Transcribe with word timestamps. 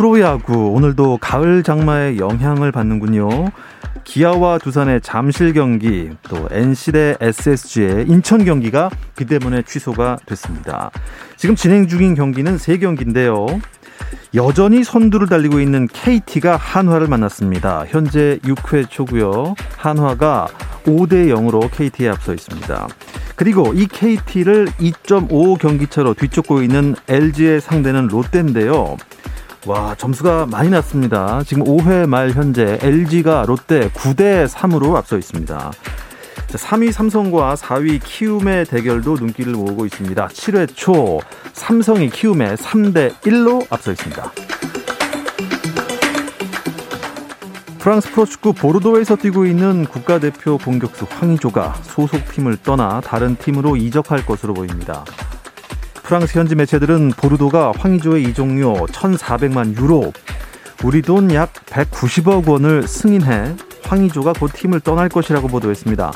프로야구 0.00 0.70
오늘도 0.70 1.18
가을 1.20 1.62
장마의 1.62 2.16
영향을 2.18 2.72
받는군요. 2.72 3.28
기아와 4.04 4.56
두산의 4.56 5.02
잠실 5.02 5.52
경기, 5.52 6.08
또 6.22 6.48
NC 6.50 6.92
대 6.92 7.16
SSG의 7.20 8.06
인천 8.08 8.46
경기가 8.46 8.88
비 9.14 9.26
때문에 9.26 9.60
취소가 9.60 10.16
됐습니다. 10.24 10.90
지금 11.36 11.54
진행 11.54 11.86
중인 11.86 12.14
경기는 12.14 12.56
세경기인데요 12.56 13.46
여전히 14.34 14.84
선두를 14.84 15.28
달리고 15.28 15.60
있는 15.60 15.86
KT가 15.86 16.56
한화를 16.56 17.06
만났습니다. 17.06 17.84
현재 17.86 18.38
6회 18.42 18.88
초고요. 18.88 19.54
한화가 19.76 20.48
5대 20.84 21.28
0으로 21.28 21.70
KT에 21.70 22.08
앞서 22.08 22.32
있습니다. 22.32 22.88
그리고 23.36 23.74
이 23.74 23.86
KT를 23.86 24.68
2.5 24.78 25.58
경기차로 25.58 26.14
뒤쫓고 26.14 26.62
있는 26.62 26.96
LG의 27.06 27.60
상대는 27.60 28.06
롯데인데요. 28.06 28.96
와, 29.66 29.94
점수가 29.94 30.46
많이 30.46 30.70
났습니다. 30.70 31.42
지금 31.44 31.64
5회 31.64 32.06
말 32.08 32.30
현재 32.30 32.78
LG가 32.80 33.44
롯데 33.46 33.90
9대 33.90 34.48
3으로 34.48 34.94
앞서 34.94 35.18
있습니다. 35.18 35.72
3위 36.48 36.92
삼성과 36.92 37.56
4위 37.56 38.00
키움의 38.02 38.64
대결도 38.64 39.16
눈길을 39.16 39.52
모으고 39.52 39.84
있습니다. 39.84 40.28
7회 40.28 40.74
초 40.74 41.20
삼성이 41.52 42.08
키움에 42.08 42.54
3대 42.54 43.12
1로 43.16 43.66
앞서 43.70 43.92
있습니다. 43.92 44.32
프랑스 47.78 48.10
프로축구 48.12 48.54
보르도에서 48.54 49.16
뛰고 49.16 49.46
있는 49.46 49.84
국가대표 49.84 50.58
공격수 50.58 51.06
황희조가 51.08 51.74
소속팀을 51.82 52.58
떠나 52.62 53.00
다른 53.00 53.36
팀으로 53.36 53.76
이적할 53.76 54.24
것으로 54.24 54.54
보입니다. 54.54 55.04
프랑스 56.10 56.36
현지 56.36 56.56
매체들은 56.56 57.10
보르도가 57.10 57.72
황의조의 57.78 58.24
이종료 58.24 58.74
1,400만 58.88 59.80
유로, 59.80 60.12
우리 60.82 61.02
돈 61.02 61.30
약 61.30 61.52
190억 61.66 62.48
원을 62.48 62.82
승인해 62.88 63.54
황의조가 63.84 64.32
곧 64.32 64.50
팀을 64.52 64.80
떠날 64.80 65.08
것이라고 65.08 65.46
보도했습니다. 65.46 66.10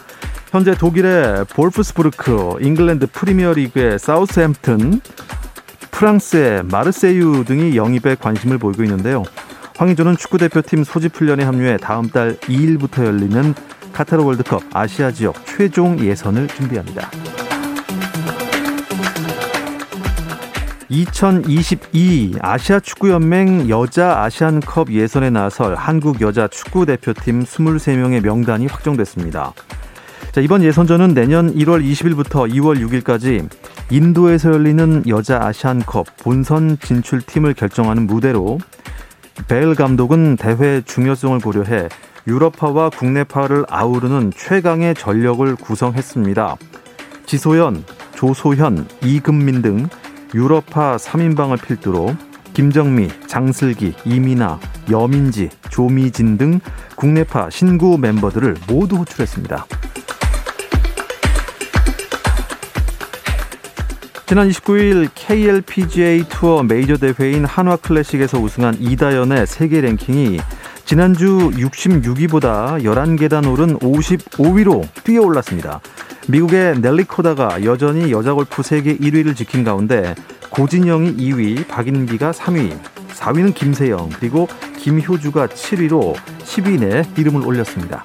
현재 0.51 0.75
독일의 0.75 1.45
볼프스부르크, 1.45 2.57
잉글랜드 2.61 3.07
프리미어리그의 3.13 4.01
사우스햄튼, 4.01 5.01
프랑스의 5.93 6.65
마르세유 6.65 7.45
등이 7.47 7.77
영입에 7.77 8.17
관심을 8.17 8.59
보이고 8.59 8.83
있는데요. 8.83 9.23
황의조는 9.77 10.17
축구 10.17 10.39
대표팀 10.39 10.83
소집 10.83 11.15
훈련에 11.15 11.45
합류해 11.45 11.77
다음 11.77 12.09
달 12.09 12.37
2일부터 12.41 13.05
열리는 13.05 13.55
카타르 13.93 14.25
월드컵 14.25 14.61
아시아 14.73 15.13
지역 15.13 15.37
최종 15.47 16.01
예선을 16.01 16.49
준비합니다. 16.49 17.44
2022 20.89 22.37
아시아 22.41 22.81
축구연맹 22.81 23.69
여자 23.69 24.23
아시안컵 24.23 24.93
예선에 24.93 25.31
나설 25.31 25.75
한국 25.75 26.21
여자 26.21 26.49
축구 26.49 26.85
대표팀 26.87 27.45
23명의 27.45 28.21
명단이 28.23 28.67
확정됐습니다. 28.67 29.53
자, 30.33 30.41
이번 30.41 30.63
예선전은 30.63 31.15
내년 31.15 31.55
1월 31.55 31.83
20일부터 31.85 32.51
2월 32.53 32.85
6일까지 32.85 33.49
인도에서 33.91 34.53
열리는 34.53 35.05
여자 35.07 35.41
아시안컵 35.43 36.17
본선 36.19 36.77
진출팀을 36.81 37.55
결정하는 37.55 38.07
무대로 38.07 38.59
베일 39.49 39.75
감독은 39.75 40.37
대회 40.37 40.83
중요성을 40.83 41.39
고려해 41.39 41.89
유럽파와 42.27 42.91
국내파를 42.91 43.65
아우르는 43.69 44.33
최강의 44.37 44.95
전력을 44.95 45.55
구성했습니다. 45.57 46.57
지소연, 47.27 47.85
조소현, 48.15 48.89
이금민 49.03 49.63
등 49.63 49.89
유럽파 50.35 50.97
3인방을 50.97 51.65
필두로 51.65 52.17
김정미, 52.55 53.09
장슬기, 53.27 53.95
이민아, 54.05 54.59
여민지, 54.91 55.49
조미진 55.71 56.37
등 56.37 56.61
국내파 56.97 57.51
신구 57.51 57.99
멤버들을 57.99 58.57
모두 58.69 58.97
호출했습니다. 58.97 59.67
지난 64.27 64.49
29일 64.49 65.11
KLPGA 65.15 66.25
투어 66.29 66.63
메이저 66.63 66.97
대회인 66.97 67.45
한화 67.45 67.77
클래식에서 67.77 68.39
우승한 68.39 68.77
이다연의 68.81 69.47
세계 69.47 69.81
랭킹이 69.81 70.39
지난주 70.85 71.51
66위보다 71.55 72.83
11계단 72.83 73.51
오른 73.51 73.79
55위로 73.79 74.87
뛰어 75.03 75.23
올랐습니다. 75.23 75.81
미국의 76.29 76.81
넬리 76.81 77.05
코다가 77.05 77.65
여전히 77.65 78.13
여자 78.13 78.35
골프 78.35 78.63
세계 78.63 78.97
1위를 78.97 79.35
지킨 79.35 79.65
가운데 79.65 80.15
고진영이 80.51 81.17
2위, 81.17 81.67
박인기가 81.67 82.33
3위, 82.33 82.79
4위는 83.09 83.55
김세영, 83.55 84.11
그리고 84.19 84.47
김효주가 84.79 85.47
7위로 85.47 86.15
10위 86.41 86.79
내 86.79 87.03
이름을 87.17 87.47
올렸습니다. 87.47 88.05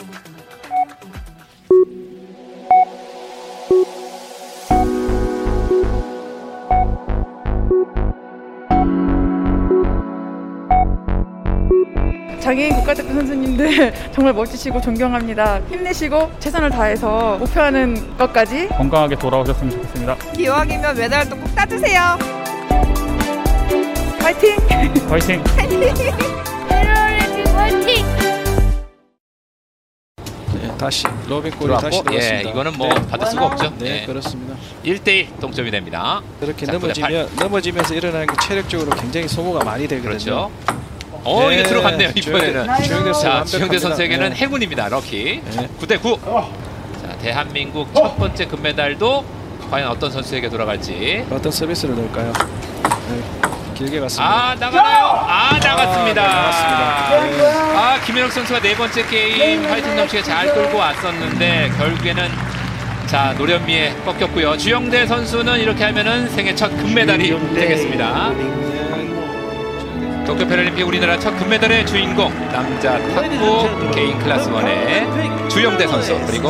장애인 12.50 12.74
국가대표 12.78 13.14
선수님들 13.14 13.94
정말 14.12 14.34
멋지시고 14.34 14.82
존경합니다. 14.82 15.62
힘내시고 15.70 16.32
최선을 16.40 16.72
다해서 16.72 17.38
목표하는 17.38 18.18
것까지 18.18 18.70
건강하게 18.70 19.18
돌아오셨으면 19.18 19.70
좋겠습니다. 19.70 20.16
기왕이면 20.36 20.98
메달도 20.98 21.38
꼭 21.38 21.54
따주세요. 21.54 22.18
파이팅! 24.20 24.58
화이팅! 25.10 25.44
네, 30.54 30.78
다시 30.80 31.06
로빙 31.28 31.52
볼이 31.52 31.66
들어왔고, 31.66 31.90
다시 31.90 31.98
예, 32.00 32.02
들어왔습니다. 32.02 32.50
이거는 32.50 32.74
뭐 32.80 32.88
네. 32.88 33.08
받을 33.10 33.28
수가 33.28 33.46
없죠. 33.46 33.74
네, 33.78 33.90
네. 33.90 34.06
그렇습니다. 34.08 34.56
1대1 34.84 35.40
동점이 35.40 35.70
됩니다. 35.70 36.20
이렇게 36.42 36.66
자, 36.66 36.72
넘어지면 36.72 37.30
넘어지면서 37.38 37.94
일어나는 37.94 38.26
게 38.26 38.34
체력적으로 38.42 38.90
굉장히 38.98 39.28
소모가 39.28 39.64
많이 39.64 39.88
되거든요. 39.88 40.10
그렇죠. 40.10 40.52
어, 41.24 41.50
네, 41.50 41.59
이거 41.59 41.69
들어갔네요, 41.69 42.09
이번에는. 42.16 42.68
주영대, 42.84 43.13
선수 43.13 43.22
자. 43.22 43.44
주영대 43.46 43.80
선수에게는 43.80 44.30
네. 44.30 44.35
행운입니다, 44.35 44.90
럭키. 44.90 45.41
네. 45.44 45.69
9대 45.81 46.02
9. 46.02 46.18
자, 47.02 47.18
대한민국 47.22 47.94
첫 47.94 48.18
번째 48.18 48.46
금메달도 48.46 49.25
과연 49.69 49.90
어떤 49.90 50.12
선수에게 50.12 50.50
돌아갈지. 50.50 51.25
어떤 51.30 51.52
서비스를 51.52 51.96
넣을까요? 51.96 52.31
네, 53.09 53.74
길게 53.75 54.00
갔습니다. 54.00 54.50
아, 54.52 54.56
나가나요? 54.56 55.06
아, 55.06 55.59
나갔습니다. 55.62 56.24
아. 56.24 57.09
네. 57.22 57.46
아, 57.75 58.00
김현욱 58.06 58.31
선수가 58.31 58.62
네 58.62 58.75
번째 58.75 59.06
게임 59.07 59.66
화이팅 59.66 59.96
넘치게 59.96 60.24
잘 60.24 60.53
끌고 60.53 60.78
왔었는데 60.78 61.72
결국에는 61.78 62.30
자, 63.07 63.33
노련미에 63.38 63.94
꺾였고요. 64.06 64.56
주영대 64.57 65.07
선수는 65.07 65.60
이렇게 65.60 65.83
하면은 65.86 66.30
생애 66.30 66.54
첫 66.56 66.69
금메달이 66.77 67.54
되겠습니다. 67.56 68.31
도쿄 70.30 70.46
패럴림픽 70.46 70.88
우리나라 70.88 71.18
첫 71.18 71.36
금메달의 71.40 71.88
주인공 71.88 72.30
남자 72.52 73.00
탁구 73.00 73.92
개인 73.96 74.20
클래스 74.20 74.48
원의 74.50 75.50
주영대 75.50 75.88
선수 75.88 76.24
그리고 76.28 76.50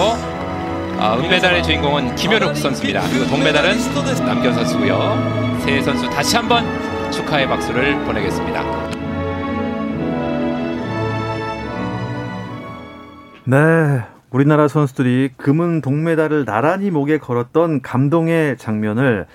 아, 1.00 1.16
은메달의 1.18 1.64
주인공은 1.64 2.16
김현욱 2.16 2.58
선수입니다. 2.58 3.08
그리고 3.08 3.26
동메달은 3.28 3.78
남경 4.26 4.54
선수고요. 4.54 5.62
세 5.64 5.82
선수 5.82 6.10
다시 6.10 6.36
한번 6.36 6.66
축하의 7.10 7.48
박수를 7.48 8.04
보내겠습니다. 8.04 8.64
네. 13.46 13.58
우리나라 14.30 14.68
선수들이 14.68 15.30
금은 15.38 15.80
동메달을 15.80 16.44
나란히 16.44 16.92
목에 16.92 17.18
걸었던 17.18 17.82
감동의 17.82 18.58
장면을 18.58 19.26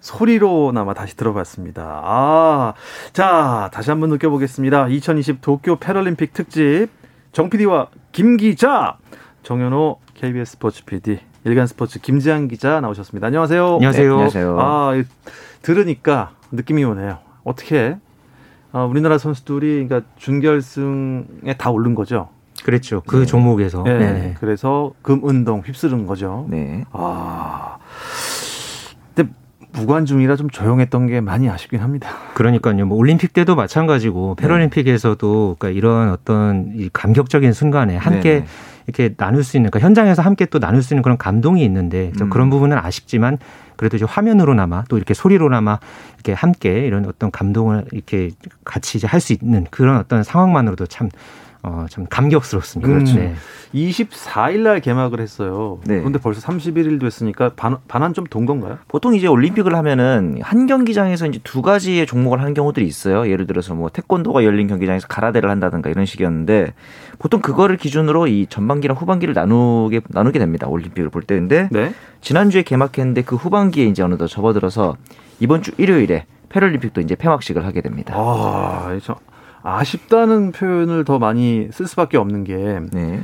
소리로나마 0.00 0.94
다시 0.94 1.16
들어봤습니다. 1.16 2.02
아, 2.04 2.74
자, 3.12 3.70
다시 3.72 3.90
한번 3.90 4.10
느껴보겠습니다. 4.10 4.88
2020 4.88 5.40
도쿄 5.40 5.76
패럴림픽 5.76 6.32
특집 6.32 6.88
정 7.32 7.50
PD와 7.50 7.88
김 8.12 8.36
기자, 8.36 8.96
정현호 9.42 9.98
KBS 10.14 10.52
스포츠 10.52 10.84
PD 10.84 11.20
일간 11.44 11.66
스포츠 11.66 12.00
김지한 12.00 12.48
기자 12.48 12.80
나오셨습니다. 12.80 13.26
안녕하세요. 13.26 13.74
안녕하세요. 13.74 14.08
네, 14.08 14.12
안녕하세요. 14.12 14.60
아, 14.60 14.92
들으니까 15.62 16.32
느낌이 16.50 16.82
오네요. 16.84 17.18
어떻게 17.44 17.96
아, 18.72 18.84
우리나라 18.84 19.18
선수들이 19.18 19.86
그러니까 19.86 20.08
준결승에 20.16 21.56
다 21.58 21.70
오른 21.70 21.94
거죠. 21.94 22.28
그랬죠. 22.64 23.02
그 23.06 23.16
네. 23.16 23.26
종목에서. 23.26 23.82
네. 23.84 23.98
네. 23.98 24.34
그래서 24.38 24.92
금 25.02 25.20
운동 25.22 25.60
휩쓸은 25.60 26.06
거죠. 26.06 26.46
네. 26.48 26.84
아. 26.92 27.78
무관중이라 29.72 30.36
좀 30.36 30.50
조용했던 30.50 31.06
게 31.06 31.20
많이 31.20 31.48
아쉽긴 31.48 31.80
합니다. 31.80 32.10
그러니까요. 32.34 32.86
뭐 32.86 32.98
올림픽 32.98 33.32
때도 33.32 33.54
마찬가지고 33.56 34.36
네. 34.38 34.42
패럴림픽에서도 34.42 35.56
그러니까 35.58 35.76
이런 35.76 36.10
어떤 36.10 36.72
이 36.76 36.88
감격적인 36.92 37.52
순간에 37.52 37.96
함께 37.96 38.30
네네. 38.30 38.46
이렇게 38.86 39.14
나눌 39.14 39.44
수 39.44 39.56
있는 39.56 39.70
그러니까 39.70 39.86
현장에서 39.86 40.22
함께 40.22 40.46
또 40.46 40.58
나눌 40.58 40.82
수 40.82 40.94
있는 40.94 41.02
그런 41.02 41.16
감동이 41.16 41.64
있는데 41.64 42.12
음. 42.20 42.30
그런 42.30 42.50
부분은 42.50 42.76
아쉽지만 42.78 43.38
그래도 43.76 43.96
이제 43.96 44.04
화면으로나마 44.08 44.84
또 44.88 44.96
이렇게 44.96 45.14
소리로나마 45.14 45.78
이렇게 46.14 46.32
함께 46.32 46.86
이런 46.86 47.06
어떤 47.06 47.30
감동을 47.30 47.84
이렇게 47.92 48.30
같이 48.64 48.98
이제 48.98 49.06
할 49.06 49.20
수 49.20 49.32
있는 49.32 49.66
그런 49.70 49.98
어떤 49.98 50.22
상황만으로도 50.22 50.86
참 50.86 51.08
어, 51.62 51.86
참 51.90 52.06
감격스럽습니다. 52.08 52.88
그렇죠. 52.90 53.16
네. 53.16 53.34
24일 53.74 54.60
날 54.60 54.80
개막을 54.80 55.20
했어요. 55.20 55.78
네. 55.84 55.98
그런데 55.98 56.18
벌써 56.18 56.40
31일 56.40 56.98
됐으니까 57.00 57.50
반, 57.54 57.76
반환 57.86 58.14
좀 58.14 58.24
돈 58.30 58.46
건가요? 58.46 58.78
보통 58.88 59.14
이제 59.14 59.26
올림픽을 59.26 59.74
하면은 59.74 60.38
한 60.42 60.66
경기장에서 60.66 61.26
이제 61.26 61.40
두 61.42 61.62
가지의 61.62 62.06
종목을 62.06 62.40
하는 62.40 62.54
경우들이 62.54 62.86
있어요. 62.86 63.28
예를 63.28 63.46
들어서 63.46 63.74
뭐 63.74 63.88
태권도가 63.88 64.44
열린 64.44 64.68
경기장에서 64.68 65.06
가라데를 65.08 65.50
한다든가 65.50 65.90
이런 65.90 66.06
식이었는데 66.06 66.72
보통 67.18 67.40
그거를 67.40 67.76
기준으로 67.76 68.26
이 68.28 68.46
전반기랑 68.48 68.96
후반기를 68.96 69.34
나누게 69.34 70.00
나누게 70.08 70.38
됩니다. 70.38 70.66
올림픽을 70.68 71.10
볼 71.10 71.22
때인데 71.22 71.68
네. 71.72 71.92
지난주에 72.20 72.62
개막했는데 72.62 73.22
그 73.22 73.36
후반기에 73.36 73.86
이제 73.86 74.02
어느덧 74.02 74.28
접어들어서 74.28 74.96
이번 75.40 75.62
주 75.62 75.72
일요일에 75.76 76.26
패럴림픽도 76.50 77.00
이제 77.00 77.14
폐막식을 77.14 77.64
하게 77.64 77.80
됩니다. 77.80 78.14
아, 78.16 78.98
저 79.02 79.16
아쉽다는 79.62 80.52
표현을 80.52 81.04
더 81.04 81.18
많이 81.18 81.68
쓸 81.72 81.86
수밖에 81.86 82.16
없는 82.16 82.44
게 82.44 82.80
네. 82.92 83.22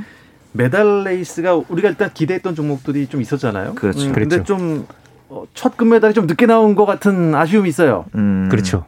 메달 0.52 1.04
레이스가 1.04 1.54
우리가 1.68 1.88
일단 1.88 2.10
기대했던 2.12 2.54
종목들이 2.54 3.06
좀 3.06 3.20
있었잖아요. 3.20 3.74
그렇죠. 3.74 4.06
음, 4.06 4.12
근데 4.12 4.36
그렇죠. 4.36 4.44
좀 4.44 4.99
첫 4.99 5.72
어, 5.72 5.76
금메달이 5.76 6.14
좀 6.14 6.26
늦게 6.26 6.46
나온 6.46 6.74
것 6.74 6.86
같은 6.86 7.34
아쉬움이 7.34 7.68
있어요. 7.68 8.06
음, 8.14 8.48
그렇죠. 8.50 8.84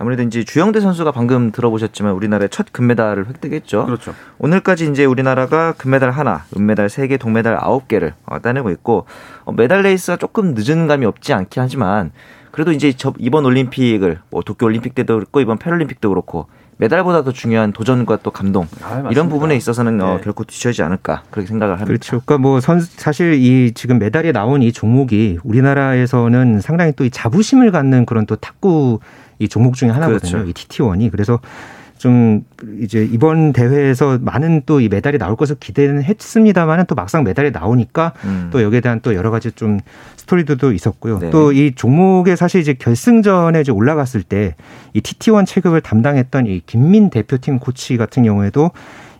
아무래도 0.00 0.22
이제 0.22 0.44
주영대 0.44 0.78
선수가 0.78 1.10
방금 1.10 1.50
들어보셨지만 1.50 2.12
우리나라의 2.12 2.50
첫 2.50 2.72
금메달을 2.72 3.28
획득했죠. 3.28 3.86
그렇죠. 3.86 4.14
오늘까지 4.38 4.88
이제 4.90 5.04
우리나라가 5.04 5.72
금메달 5.72 6.12
하나, 6.12 6.44
은메달 6.56 6.88
세 6.88 7.08
개, 7.08 7.16
동메달 7.16 7.56
아홉 7.60 7.88
개를 7.88 8.14
어, 8.24 8.38
따내고 8.38 8.70
있고 8.70 9.06
어, 9.44 9.52
메달 9.52 9.82
레이스가 9.82 10.16
조금 10.16 10.54
늦은 10.54 10.86
감이 10.86 11.04
없지 11.04 11.32
않긴 11.32 11.62
하지만 11.62 12.12
그래도 12.52 12.70
이제 12.70 12.92
이번 13.18 13.44
올림픽을 13.44 14.20
뭐 14.30 14.42
도쿄 14.42 14.66
올림픽 14.66 14.94
때도 14.94 15.16
그렇고 15.16 15.40
이번 15.40 15.58
패럴림픽도 15.58 16.08
그렇고 16.08 16.46
메달보다 16.78 17.24
더 17.24 17.32
중요한 17.32 17.72
도전과 17.72 18.18
또 18.22 18.30
감동 18.30 18.66
아, 18.82 19.08
이런 19.10 19.28
부분에 19.28 19.56
있어서는 19.56 20.00
어, 20.00 20.06
네. 20.06 20.12
어, 20.12 20.20
결코 20.22 20.44
뒤처지지 20.44 20.82
않을까 20.82 21.24
그렇게 21.30 21.48
생각을 21.48 21.74
합니다. 21.74 21.86
그렇죠. 21.86 22.22
그러니까 22.24 22.38
뭐 22.38 22.60
선, 22.60 22.80
사실 22.80 23.34
이 23.34 23.72
지금 23.74 23.98
메달이 23.98 24.32
나온 24.32 24.62
이 24.62 24.72
종목이 24.72 25.38
우리나라에서는 25.42 26.60
상당히 26.60 26.92
또 26.92 27.04
이 27.04 27.10
자부심을 27.10 27.70
갖는 27.70 28.04
그런 28.06 28.26
또 28.26 28.36
탁구 28.36 29.00
이 29.38 29.48
종목 29.48 29.74
중에 29.76 29.88
하나거든요. 29.88 30.42
그렇죠. 30.44 30.48
이 30.48 30.52
TT1이 30.52 31.10
그래서 31.10 31.40
좀 31.98 32.44
이제 32.80 33.06
이번 33.10 33.52
대회에서 33.52 34.18
많은 34.20 34.62
또 34.66 34.78
이 34.80 34.88
메달이 34.88 35.18
나올 35.18 35.36
것을 35.36 35.56
기대는 35.58 36.02
했습니다만은 36.04 36.84
또 36.86 36.94
막상 36.94 37.24
메달이 37.24 37.50
나오니까 37.50 38.12
음. 38.24 38.48
또 38.52 38.62
여기에 38.62 38.80
대한 38.80 39.00
또 39.02 39.14
여러 39.14 39.30
가지 39.30 39.50
좀 39.52 39.80
스토리들도 40.16 40.72
있었고요. 40.72 41.18
네. 41.18 41.30
또이 41.30 41.74
종목에 41.74 42.36
사실 42.36 42.60
이제 42.60 42.74
결승전에 42.74 43.60
이제 43.60 43.72
올라갔을 43.72 44.22
때 44.22 44.54
이 44.94 45.00
TT1 45.00 45.46
체급을 45.46 45.80
담당했던 45.80 46.46
이 46.46 46.62
김민 46.66 47.10
대표팀 47.10 47.58
코치 47.58 47.96
같은 47.96 48.22
경우에도 48.24 48.70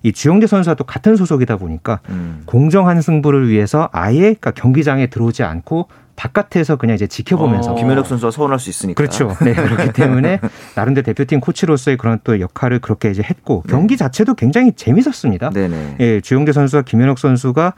이 0.03 0.13
주영재 0.13 0.47
선수와 0.47 0.75
또 0.75 0.85
같은 0.85 1.17
소속이다 1.17 1.57
보니까 1.57 2.01
음. 2.09 2.43
공정한 2.47 3.01
승부를 3.01 3.49
위해서 3.49 3.89
아예 3.93 4.21
그러니까 4.21 4.51
경기장에 4.53 5.09
들어오지 5.09 5.43
않고 5.43 5.89
바깥에서 6.19 6.77
그냥 6.77 6.97
이제 6.97 7.07
지켜보면서 7.07 7.73
어. 7.73 7.75
김현욱 7.77 8.05
선수가 8.05 8.33
서운할 8.33 8.59
수 8.59 8.71
있으니까 8.71 8.97
그렇죠. 8.97 9.37
네 9.45 9.55
그렇기 9.55 9.93
때문에 9.93 10.41
나름대로 10.75 11.05
대표팀 11.05 11.41
코치로서의 11.41 11.97
그런 11.97 12.19
또 12.25 12.41
역할을 12.41 12.81
그렇게 12.81 13.11
이제 13.11 13.23
했고 13.23 13.63
네. 13.67 13.71
경기 13.71 13.97
자체도 13.97 14.35
굉장히 14.35 14.73
재밌었습니다. 14.73 15.51
네네. 15.51 15.97
예, 16.01 16.21
주영재 16.21 16.53
선수와 16.53 16.83
김현욱 16.83 17.21
선수가 17.21 17.75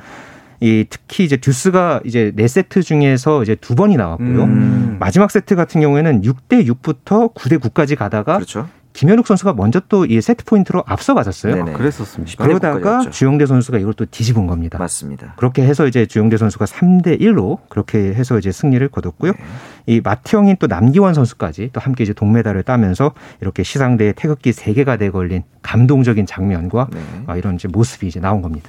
이 0.61 0.87
특히 0.88 1.25
이제 1.25 1.37
듀스가 1.37 2.00
이제 2.05 2.32
네 2.34 2.49
세트 2.49 2.82
중에서 2.82 3.43
이제 3.43 3.55
두 3.55 3.75
번이 3.75 3.96
나왔고요. 3.96 4.44
음. 4.44 4.96
마지막 4.99 5.31
세트 5.31 5.55
같은 5.55 5.81
경우에는 5.82 6.22
6대 6.22 6.67
6부터 6.67 7.34
9대 7.34 7.58
9까지 7.58 7.96
가다가 7.96 8.37
그렇죠. 8.37 8.69
김현욱 8.92 9.26
선수가 9.26 9.54
먼저 9.54 9.81
또 9.88 10.04
이 10.04 10.20
세트 10.20 10.44
포인트로 10.44 10.82
앞서가졌어요. 10.87 11.62
아, 11.62 11.64
그랬었습니다. 11.64 12.42
그러다가 12.44 13.08
주영대 13.10 13.46
선수가 13.46 13.78
이걸 13.78 13.94
또 13.94 14.04
뒤집은 14.06 14.46
겁니다. 14.46 14.78
맞습니다. 14.78 15.34
그렇게 15.37 15.62
해서 15.62 15.87
이제 15.87 16.06
주영대 16.06 16.37
선수가 16.37 16.64
3대 16.64 17.20
1로 17.20 17.58
그렇게 17.69 17.98
해서 17.98 18.38
이제 18.38 18.50
승리를 18.50 18.87
거뒀고요. 18.88 19.32
네. 19.32 19.38
이 19.87 20.00
마티형인 20.02 20.56
또 20.58 20.66
남기원 20.66 21.14
선수까지 21.14 21.70
또 21.72 21.81
함께 21.81 22.02
이제 22.04 22.12
동메달을 22.12 22.62
따면서 22.64 23.12
이렇게 23.40 23.62
시상대에 23.62 24.12
태극기 24.12 24.50
3개가 24.50 24.98
돼 24.98 25.10
걸린 25.10 25.43
감동적인 25.62 26.26
장면과 26.26 26.88
네. 26.93 27.00
아, 27.26 27.36
이런 27.36 27.54
이제 27.54 27.69
모습이 27.69 28.06
이제 28.06 28.20
나온 28.20 28.43
겁니다. 28.43 28.69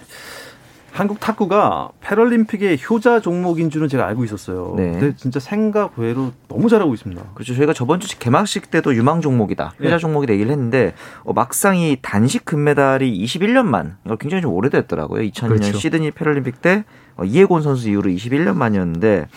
한국 0.91 1.19
탁구가 1.21 1.91
패럴림픽의 2.01 2.79
효자 2.89 3.21
종목인 3.21 3.69
줄은 3.69 3.87
제가 3.87 4.05
알고 4.07 4.25
있었어요. 4.25 4.73
네. 4.75 4.91
근데 4.91 5.15
진짜 5.15 5.39
생각 5.39 5.97
외로 5.97 6.31
너무 6.49 6.67
잘하고 6.67 6.93
있습니다. 6.93 7.21
그렇죠. 7.33 7.55
저희가 7.55 7.73
저번 7.73 7.99
주 7.99 8.19
개막식 8.19 8.69
때도 8.69 8.93
유망 8.95 9.21
종목이다. 9.21 9.73
효자 9.79 9.89
네. 9.89 9.97
종목이다 9.97 10.33
얘기를 10.33 10.51
했는데 10.51 10.93
어, 11.23 11.31
막상 11.33 11.77
이 11.77 11.97
단식 12.01 12.43
금메달이 12.43 13.23
21년만 13.23 13.95
이거 14.05 14.17
굉장히 14.17 14.41
좀 14.41 14.53
오래됐더라고요. 14.53 15.21
2000년 15.29 15.47
그렇죠. 15.47 15.77
시드니 15.77 16.11
패럴림픽 16.11 16.61
때 16.61 16.83
어, 17.15 17.23
이해곤 17.23 17.61
선수 17.61 17.89
이후로 17.89 18.09
21년 18.11 18.55
만이었는데 18.55 19.27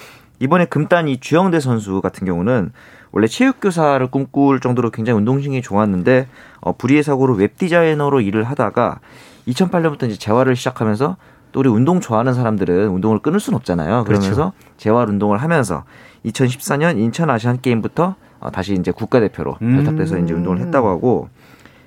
이번에 0.40 0.64
금단 0.64 1.06
이 1.06 1.20
주영대 1.20 1.60
선수 1.60 2.00
같은 2.00 2.26
경우는 2.26 2.72
원래 3.12 3.28
체육교사를 3.28 4.04
꿈꿀 4.08 4.58
정도로 4.58 4.90
굉장히 4.90 5.18
운동신경이 5.18 5.62
좋았는데 5.62 6.26
어, 6.60 6.76
불의의 6.76 7.04
사고로 7.04 7.34
웹 7.34 7.56
디자이너로 7.56 8.20
일을 8.20 8.42
하다가 8.42 8.98
2008년부터 9.46 10.08
이제 10.08 10.18
재활을 10.18 10.56
시작하면서 10.56 11.16
또 11.54 11.60
우리 11.60 11.68
운동 11.68 12.00
좋아하는 12.00 12.34
사람들은 12.34 12.88
운동을 12.88 13.20
끊을 13.20 13.38
수는 13.38 13.56
없잖아요. 13.56 14.02
그렇죠. 14.02 14.20
그러면서 14.22 14.52
그렇죠. 14.58 14.76
재활 14.76 15.08
운동을 15.08 15.38
하면서 15.38 15.84
2014년 16.26 16.98
인천 16.98 17.30
아시안 17.30 17.60
게임부터 17.60 18.16
어, 18.40 18.50
다시 18.50 18.74
이제 18.74 18.90
국가대표로 18.90 19.54
발탁돼서 19.54 20.16
음. 20.16 20.24
이제 20.24 20.34
운동을 20.34 20.58
했다고 20.58 20.88
하고 20.88 21.28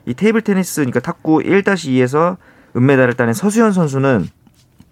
이 0.06 0.14
테이블 0.14 0.42
테니스 0.42 0.82
그러니까 0.82 1.02
탁구 1.02 1.40
1-2에서 1.40 2.38
은메달을 2.78 3.16
따낸 3.16 3.34
서수연 3.34 3.74
선수는 3.74 4.28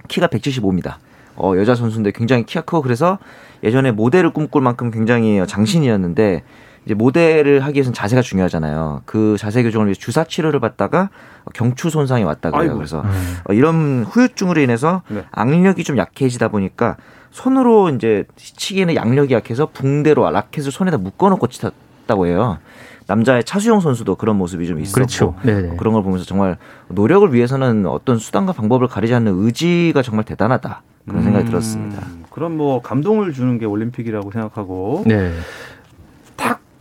키가 0.10 0.28
175입니다. 0.28 0.96
어, 1.38 1.54
여자 1.56 1.74
선수인데 1.74 2.12
굉장히 2.12 2.46
키가 2.46 2.62
크고 2.62 2.82
그래서 2.82 3.18
예전에 3.64 3.94
모델을 3.94 4.32
꿈꿀 4.32 4.62
만큼 4.62 4.92
굉장히 4.92 5.42
장신이었는데 5.48 6.44
이제 6.86 6.94
모델을 6.94 7.62
하기 7.62 7.76
위해서는 7.78 7.94
자세가 7.94 8.22
중요하잖아요. 8.22 9.02
그 9.06 9.36
자세 9.40 9.64
교정을 9.64 9.88
위해 9.88 9.96
주사 9.96 10.24
치료를 10.24 10.60
받다가 10.60 11.10
경추 11.54 11.90
손상이 11.90 12.24
왔다 12.24 12.52
그래요. 12.52 12.64
아이고. 12.64 12.76
그래서 12.76 13.02
음. 13.02 13.38
이런 13.50 14.04
후유증으로 14.04 14.62
인해서 14.62 15.02
네. 15.08 15.24
악력이 15.32 15.84
좀 15.84 15.98
약해지다 15.98 16.50
보니까 16.50 16.98
손으로 17.32 17.90
이제 17.90 18.26
치기에는 18.36 18.96
양력이 18.96 19.34
약해서 19.34 19.68
붕대로 19.74 20.30
라켓을 20.30 20.72
손에다 20.72 20.98
묶어놓고 20.98 21.48
치다고 21.48 22.28
해요. 22.28 22.60
남자의 23.08 23.44
차수영 23.44 23.82
선수도 23.82 24.16
그런 24.16 24.36
모습이 24.38 24.66
좀 24.68 24.80
있었고 24.80 24.96
그렇죠. 24.96 25.36
그런 25.78 25.94
걸 25.94 26.02
보면서 26.02 26.26
정말 26.26 26.58
노력을 26.88 27.32
위해서는 27.34 27.86
어떤 27.86 28.18
수단과 28.18 28.54
방법을 28.54 28.88
가리지 28.88 29.14
않는 29.14 29.44
의지가 29.44 30.02
정말 30.02 30.24
대단하다 30.26 30.82
그런 31.08 31.24
생각이 31.24 31.46
음. 31.46 31.50
들었습니다. 31.50 32.02
그럼 32.32 32.58
뭐 32.58 32.82
감동을 32.82 33.32
주는 33.34 33.60
게 33.60 33.66
올림픽이라고 33.66 34.32
생각하고 34.32 35.04
네. 35.06 35.32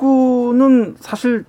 탁구는 0.05 0.97
사실 1.01 1.45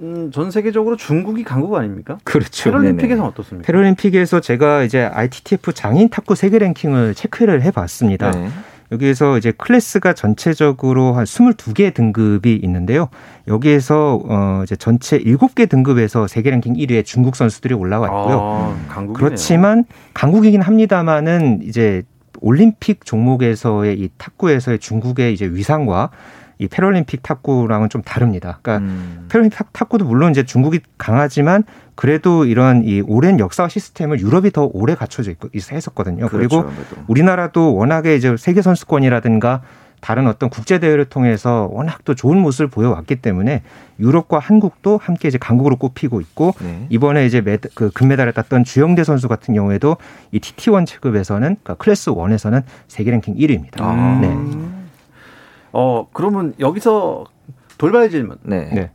음, 0.00 0.30
전 0.32 0.50
세계적으로 0.50 0.96
중국이 0.96 1.44
강국 1.44 1.74
아닙니까? 1.76 2.18
그렇죠. 2.24 2.64
패럴림픽에서는 2.64 3.30
어떻습니까? 3.30 3.66
패럴림픽에서 3.66 4.40
제가 4.40 4.82
이제 4.82 5.02
ITTF 5.04 5.72
장인 5.72 6.10
탁구 6.10 6.34
세계 6.34 6.58
랭킹을 6.58 7.14
체크를 7.14 7.62
해봤습니다. 7.62 8.32
네. 8.32 8.48
여기에서 8.92 9.36
이제 9.38 9.52
클래스가 9.52 10.12
전체적으로 10.12 11.14
한 11.14 11.24
22개 11.24 11.92
등급이 11.92 12.54
있는데요. 12.62 13.08
여기에서 13.48 14.20
어 14.24 14.60
이제 14.62 14.76
전체 14.76 15.18
7개 15.18 15.68
등급에서 15.68 16.28
세계 16.28 16.50
랭킹 16.50 16.74
1위에 16.74 17.04
중국 17.04 17.34
선수들이 17.34 17.74
올라와 17.74 18.06
있고요. 18.06 18.76
아, 18.88 19.06
그렇지만 19.14 19.84
강국이긴 20.14 20.60
합니다만은 20.60 21.62
이제 21.64 22.04
올림픽 22.40 23.04
종목에서의 23.04 23.98
이 23.98 24.08
탁구에서의 24.18 24.78
중국의 24.78 25.32
이제 25.32 25.46
위상과 25.46 26.10
이 26.58 26.68
패럴림픽 26.68 27.22
탁구랑은 27.22 27.88
좀 27.88 28.02
다릅니다. 28.02 28.58
그러니까 28.62 28.84
음. 28.86 29.26
패럴림픽 29.28 29.72
탁구도 29.72 30.04
물론 30.04 30.30
이제 30.30 30.44
중국이 30.44 30.80
강하지만 30.98 31.64
그래도 31.94 32.44
이런 32.44 32.84
이 32.84 33.00
오랜 33.00 33.38
역사 33.38 33.68
시스템을 33.68 34.20
유럽이 34.20 34.50
더 34.50 34.68
오래 34.72 34.94
갖춰져 34.94 35.30
있고 35.30 35.48
했었거든요. 35.54 36.28
그렇죠, 36.28 36.36
그리고 36.36 36.60
아무래도. 36.60 36.96
우리나라도 37.08 37.74
워낙에 37.74 38.16
이제 38.16 38.36
세계 38.38 38.62
선수권이라든가 38.62 39.62
다른 40.00 40.26
어떤 40.28 40.50
국제 40.50 40.78
대회를 40.78 41.06
통해서 41.06 41.68
워낙 41.72 42.04
또 42.04 42.14
좋은 42.14 42.38
모습을 42.38 42.68
보여왔기 42.68 43.16
때문에 43.16 43.62
유럽과 43.98 44.38
한국도 44.38 44.98
함께 45.02 45.28
이제 45.28 45.38
강국으로 45.38 45.76
꼽히고 45.76 46.20
있고 46.20 46.54
네. 46.60 46.86
이번에 46.90 47.26
이제 47.26 47.40
메드, 47.40 47.70
그 47.74 47.90
금메달을 47.90 48.32
땄던 48.32 48.64
주영대 48.64 49.04
선수 49.04 49.26
같은 49.26 49.54
경우에도 49.54 49.96
이 50.32 50.38
TT1 50.38 50.86
체급에서는 50.86 51.40
그러니까 51.62 51.74
클래스 51.74 52.10
1에서는 52.10 52.62
세계 52.88 53.10
랭킹 53.10 53.36
1위입니다. 53.36 53.80
아. 53.80 54.18
네. 54.20 54.85
어 55.78 56.08
그러면 56.14 56.54
여기서 56.58 57.26
돌발 57.76 58.08
질문. 58.08 58.38
네. 58.40 58.70
네. 58.72 58.90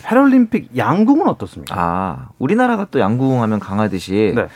패럴림픽 0.00 0.76
양궁은 0.76 1.26
어떻습니까? 1.26 1.74
아 1.76 2.28
우리나라가 2.38 2.86
또 2.88 3.00
양궁하면 3.00 3.58
강하듯이. 3.58 4.32
네. 4.36 4.46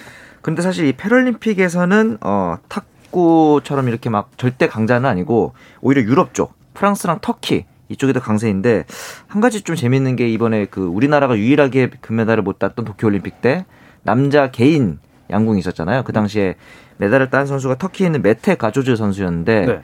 근데 0.40 0.62
사실 0.62 0.86
이 0.86 0.92
패럴림픽에서는 0.92 2.18
어 2.20 2.58
탁구처럼 2.68 3.88
이렇게 3.88 4.08
막 4.08 4.30
절대 4.38 4.68
강자는 4.68 5.10
아니고 5.10 5.54
오히려 5.80 6.02
유럽 6.02 6.32
쪽 6.32 6.54
프랑스랑 6.74 7.18
터키 7.22 7.66
이쪽이 7.88 8.12
더 8.12 8.20
강세인데 8.20 8.84
한 9.26 9.40
가지 9.40 9.62
좀 9.62 9.74
재밌는 9.74 10.14
게 10.14 10.28
이번에 10.28 10.66
그 10.66 10.86
우리나라가 10.86 11.36
유일하게 11.36 11.90
금메달을 12.00 12.44
못 12.44 12.60
땄던 12.60 12.84
도쿄올림픽 12.84 13.42
때 13.42 13.66
남자 14.04 14.52
개인 14.52 15.00
양궁이 15.28 15.58
있었잖아요. 15.58 16.04
그 16.04 16.12
당시에 16.12 16.54
메달을 16.98 17.30
딴 17.30 17.46
선수가 17.46 17.78
터키에 17.78 18.06
있는 18.06 18.22
메테 18.22 18.54
가조즈 18.54 18.94
선수였는데 18.94 19.66
네. 19.66 19.80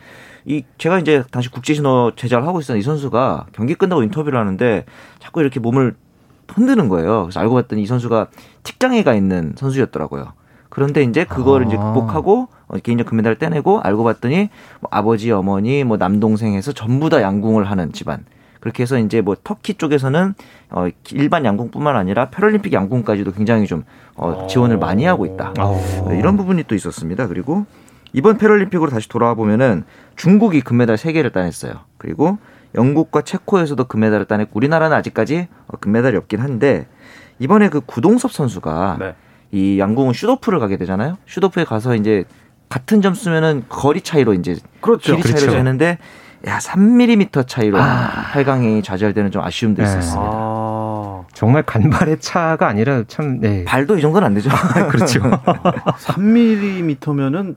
이 0.47 0.65
제가 0.79 0.99
이제 0.99 1.25
당시 1.31 1.51
국제 1.51 1.75
신호 1.75 2.13
제작을 2.15 2.47
하고 2.47 2.61
있었던 2.61 2.79
이 2.79 2.83
선수가 2.83 3.47
경기 3.53 3.75
끝나고 3.75 4.03
인터뷰를 4.03 4.39
하는데 4.39 4.85
자꾸 5.19 5.41
이렇게 5.41 5.61
몸을 5.61 5.95
흔드는 6.49 6.89
거예요. 6.89 7.23
그래서 7.23 7.41
알고 7.41 7.55
봤더니 7.55 7.83
이 7.83 7.87
선수가 7.87 8.29
tik장애가 8.63 9.15
있는 9.15 9.55
선수였더라고요. 9.57 10.33
그런데 10.69 11.03
이제 11.03 11.25
그거를 11.25 11.67
아. 11.67 11.69
이제 11.69 11.77
극복하고 11.77 12.49
어, 12.67 12.77
개인적 12.79 13.07
금메달을 13.07 13.39
떼내고 13.39 13.81
알고 13.81 14.05
봤더니 14.05 14.51
뭐 14.81 14.89
아버지, 14.91 15.31
어머니, 15.31 15.85
뭐 15.85 15.97
남동생 15.97 16.55
해서 16.55 16.73
전부 16.73 17.09
다 17.09 17.23
양궁을 17.23 17.65
하는 17.65 17.93
집안. 17.93 18.25
그렇게 18.61 18.83
해서 18.83 18.99
이제 18.99 19.21
뭐 19.21 19.37
터키 19.45 19.75
쪽에서는 19.75 20.35
어 20.71 20.89
일반 21.13 21.45
양궁뿐만 21.45 21.97
아니라 21.97 22.31
패럴림픽 22.31 22.73
양궁까지도 22.73 23.33
굉장히 23.33 23.67
좀 23.67 23.85
어, 24.17 24.47
지원을 24.49 24.79
많이 24.79 25.05
하고 25.05 25.27
있다. 25.27 25.53
어. 25.59 26.13
이런 26.13 26.39
부분이 26.39 26.65
또 26.67 26.75
있었습니다. 26.75 27.27
그리고 27.29 27.67
이번 28.15 28.39
패럴림픽으로 28.39 28.91
다시 28.91 29.09
돌아와 29.09 29.35
보면은 29.35 29.85
중국이 30.17 30.63
금메달 30.63 30.97
3개를 30.97 31.33
따냈어요. 31.33 31.75
그리고 31.99 32.39
영국과 32.77 33.23
체코에서도 33.23 33.83
금메달을 33.85 34.27
따냈고 34.27 34.53
우리나라는 34.55 34.97
아직까지 34.97 35.49
어, 35.67 35.77
금메달이 35.79 36.17
없긴 36.17 36.41
한데 36.41 36.87
이번에 37.41 37.69
그 37.69 37.81
구동섭 37.81 38.33
선수가 38.33 38.97
네. 39.01 39.15
이 39.51 39.79
양궁은 39.79 40.15
슈도프를 40.15 40.61
가게 40.61 40.77
되잖아요. 40.77 41.19
슈도프에 41.27 41.65
가서 41.65 41.97
이제 41.97 42.25
같은 42.69 43.03
점수면은 43.03 43.65
거리 43.69 44.01
차이로 44.01 44.35
이제 44.35 44.57
그렇죠. 44.81 45.17
길이 45.17 45.23
차이로 45.23 45.41
그렇죠. 45.41 45.57
되는데 45.57 45.99
야 46.47 46.59
3mm 46.59 47.49
차이로 47.49 47.79
아. 47.81 48.31
8강이 48.33 48.85
좌절되는 48.85 49.33
좀 49.33 49.43
아쉬움도 49.43 49.83
네. 49.83 49.89
있었습니다. 49.89 50.23
아. 50.23 51.25
정말 51.33 51.65
간발의 51.65 52.21
차가 52.21 52.69
아니라 52.69 53.03
참 53.09 53.41
네. 53.41 53.65
발도 53.65 53.99
이 53.99 54.01
정도는 54.01 54.27
안 54.27 54.35
되죠. 54.35 54.51
그렇죠. 54.89 55.21
3mm면은 55.21 57.57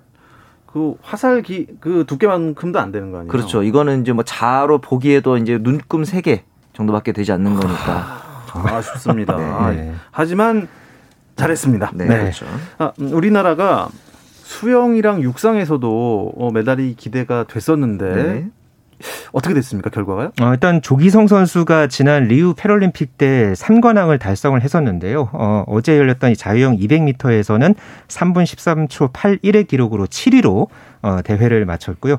그 0.67 0.95
화살기 1.01 1.67
그 1.79 2.03
두께만큼도 2.05 2.79
안 2.79 2.91
되는 2.91 3.11
거 3.11 3.17
아니에요? 3.19 3.31
그렇죠. 3.31 3.63
이거는 3.63 4.01
이제 4.01 4.13
뭐 4.13 4.23
자로 4.23 4.79
보기에도 4.79 5.37
이제 5.37 5.57
눈금 5.57 6.03
3개 6.03 6.41
정도밖에 6.73 7.13
되지 7.13 7.31
않는 7.31 7.55
거니까. 7.55 8.21
아, 8.53 8.75
아쉽습니다. 8.75 9.35
네. 9.71 9.93
하지만 10.11 10.67
잘했습니다. 11.35 11.91
네. 11.95 12.05
네. 12.05 12.19
그렇죠. 12.19 12.45
아, 12.77 12.91
음, 12.99 13.13
우리나라가 13.13 13.89
수영이랑 14.43 15.21
육상에서도 15.23 16.33
어, 16.37 16.51
메달이 16.51 16.95
기대가 16.95 17.43
됐었는데 17.45 18.13
네. 18.13 18.49
어떻게 19.31 19.53
됐습니까 19.53 19.89
결과가요? 19.89 20.31
어, 20.41 20.51
일단 20.53 20.81
조기성 20.81 21.27
선수가 21.27 21.87
지난 21.87 22.25
리우 22.25 22.53
패럴림픽 22.55 23.17
때 23.17 23.53
3관왕을 23.53 24.19
달성을 24.19 24.59
했었는데요. 24.61 25.29
어, 25.33 25.63
어제 25.67 25.97
열렸던 25.97 26.31
이 26.31 26.35
자유형 26.35 26.77
200m에서는 26.77 27.75
3분 28.07 28.43
13초 28.43 29.13
81의 29.13 29.67
기록으로 29.67 30.07
7위로 30.07 30.67
어, 31.03 31.19
대회를 31.23 31.65
마쳤고요. 31.65 32.17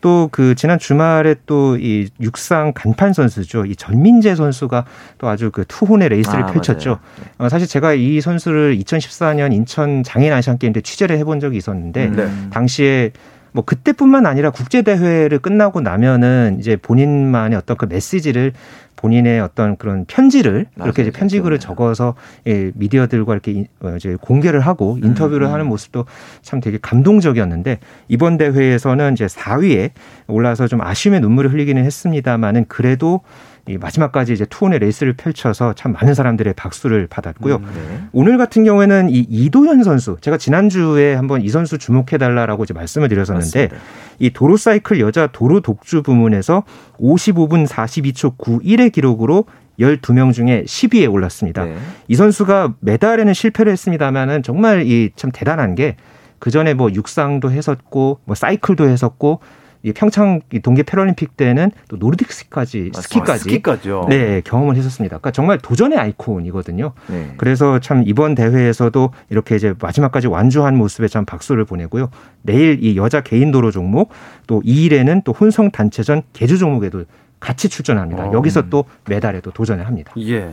또 0.00 0.28
그 0.32 0.54
지난 0.54 0.78
주말에 0.78 1.34
또 1.46 1.76
이 1.76 2.08
육상 2.20 2.72
간판 2.74 3.12
선수죠. 3.12 3.66
이 3.66 3.76
전민재 3.76 4.34
선수가 4.34 4.84
또 5.18 5.28
아주 5.28 5.50
그 5.50 5.64
투혼의 5.66 6.08
레이스를 6.08 6.44
아, 6.44 6.46
펼쳤죠. 6.46 6.98
어, 7.38 7.48
사실 7.48 7.66
제가 7.68 7.92
이 7.94 8.20
선수를 8.20 8.78
2014년 8.78 9.52
인천 9.52 10.02
장인 10.02 10.32
아시안 10.32 10.58
게임 10.58 10.72
때 10.72 10.80
취재를 10.80 11.18
해본 11.18 11.40
적이 11.40 11.58
있었는데 11.58 12.06
음, 12.06 12.16
네. 12.16 12.28
당시에 12.50 13.12
뭐 13.52 13.64
그때뿐만 13.64 14.26
아니라 14.26 14.50
국제 14.50 14.82
대회를 14.82 15.38
끝나고 15.38 15.80
나면은 15.80 16.56
이제 16.58 16.76
본인만의 16.76 17.58
어떤 17.58 17.76
그 17.76 17.86
메시지를 17.86 18.52
본인의 18.96 19.40
어떤 19.40 19.76
그런 19.76 20.04
편지를 20.04 20.66
맞아요. 20.74 20.88
이렇게 20.88 21.02
이제 21.02 21.10
편지글을 21.10 21.58
네. 21.58 21.66
적어서 21.66 22.14
예, 22.46 22.70
미디어들과 22.74 23.32
이렇게 23.32 23.66
어, 23.80 23.94
이제 23.96 24.16
공개를 24.20 24.60
하고 24.60 24.98
인터뷰를 25.02 25.46
음. 25.46 25.52
하는 25.52 25.66
모습도 25.66 26.04
참 26.42 26.60
되게 26.60 26.78
감동적이었는데 26.80 27.78
이번 28.08 28.36
대회에서는 28.36 29.14
이제 29.14 29.26
4위에 29.26 29.90
올라서 30.26 30.68
좀 30.68 30.82
아쉬움의 30.82 31.20
눈물을 31.20 31.52
흘리기는 31.52 31.82
했습니다만은 31.82 32.66
그래도 32.68 33.22
이 33.68 33.78
마지막까지 33.78 34.32
이제 34.32 34.44
투혼의 34.44 34.78
레이스를 34.78 35.12
펼쳐서 35.14 35.74
참 35.74 35.92
많은 35.92 36.14
사람들의 36.14 36.54
박수를 36.54 37.06
받았고요. 37.06 37.56
음, 37.56 37.62
네. 37.74 38.02
오늘 38.12 38.38
같은 38.38 38.64
경우에는 38.64 39.10
이 39.10 39.18
이도현 39.28 39.82
선수 39.84 40.16
제가 40.20 40.36
지난주에 40.38 41.14
한번 41.14 41.42
이 41.42 41.48
선수 41.48 41.78
주목해 41.78 42.18
달라라고 42.18 42.64
이제 42.64 42.74
말씀을 42.74 43.08
드렸었는데 43.08 43.62
맞습니다. 43.62 43.76
이 44.18 44.30
도로 44.30 44.56
사이클 44.56 45.00
여자 45.00 45.26
도로 45.26 45.60
독주 45.60 46.02
부문에서 46.02 46.64
55분 46.98 47.66
42초 47.66 48.36
91의 48.38 48.92
기록으로 48.92 49.44
12명 49.78 50.32
중에 50.32 50.64
10위에 50.66 51.10
올랐습니다. 51.10 51.64
네. 51.64 51.76
이 52.08 52.14
선수가 52.14 52.74
메달에는 52.80 53.32
실패를 53.32 53.72
했습니다만은 53.72 54.42
정말 54.42 54.86
이 54.86 55.10
참 55.16 55.30
대단한 55.32 55.74
게 55.74 55.96
그 56.40 56.50
전에 56.50 56.74
뭐 56.74 56.90
육상도 56.92 57.52
했었고 57.52 58.20
뭐 58.24 58.34
사이클도 58.34 58.88
했었고 58.88 59.40
이 59.82 59.92
평창 59.92 60.40
동계 60.62 60.82
패럴림픽 60.82 61.36
때는 61.36 61.70
또 61.88 61.98
노르딕 61.98 62.30
스키까지 62.30 62.90
스키까지 62.94 63.44
스키까지요. 63.44 64.06
네 64.08 64.42
경험을 64.42 64.76
했었습니다. 64.76 65.18
그러니까 65.18 65.30
정말 65.30 65.58
도전의 65.58 65.98
아이콘이거든요. 65.98 66.92
네. 67.08 67.34
그래서 67.38 67.78
참 67.78 68.02
이번 68.06 68.34
대회에서도 68.34 69.10
이렇게 69.30 69.56
이제 69.56 69.74
마지막까지 69.80 70.26
완주한 70.26 70.76
모습에 70.76 71.08
참 71.08 71.24
박수를 71.24 71.64
보내고요. 71.64 72.10
내일 72.42 72.82
이 72.84 72.96
여자 72.96 73.22
개인 73.22 73.50
도로 73.50 73.70
종목 73.70 74.10
또 74.46 74.60
2일에는 74.62 75.24
또 75.24 75.32
혼성 75.32 75.70
단체전 75.70 76.22
개주 76.32 76.58
종목에도 76.58 77.04
같이 77.40 77.70
출전합니다. 77.70 78.28
어. 78.28 78.32
여기서 78.34 78.68
또 78.68 78.84
메달에도 79.08 79.50
도전을 79.50 79.86
합니다. 79.86 80.12
예. 80.18 80.50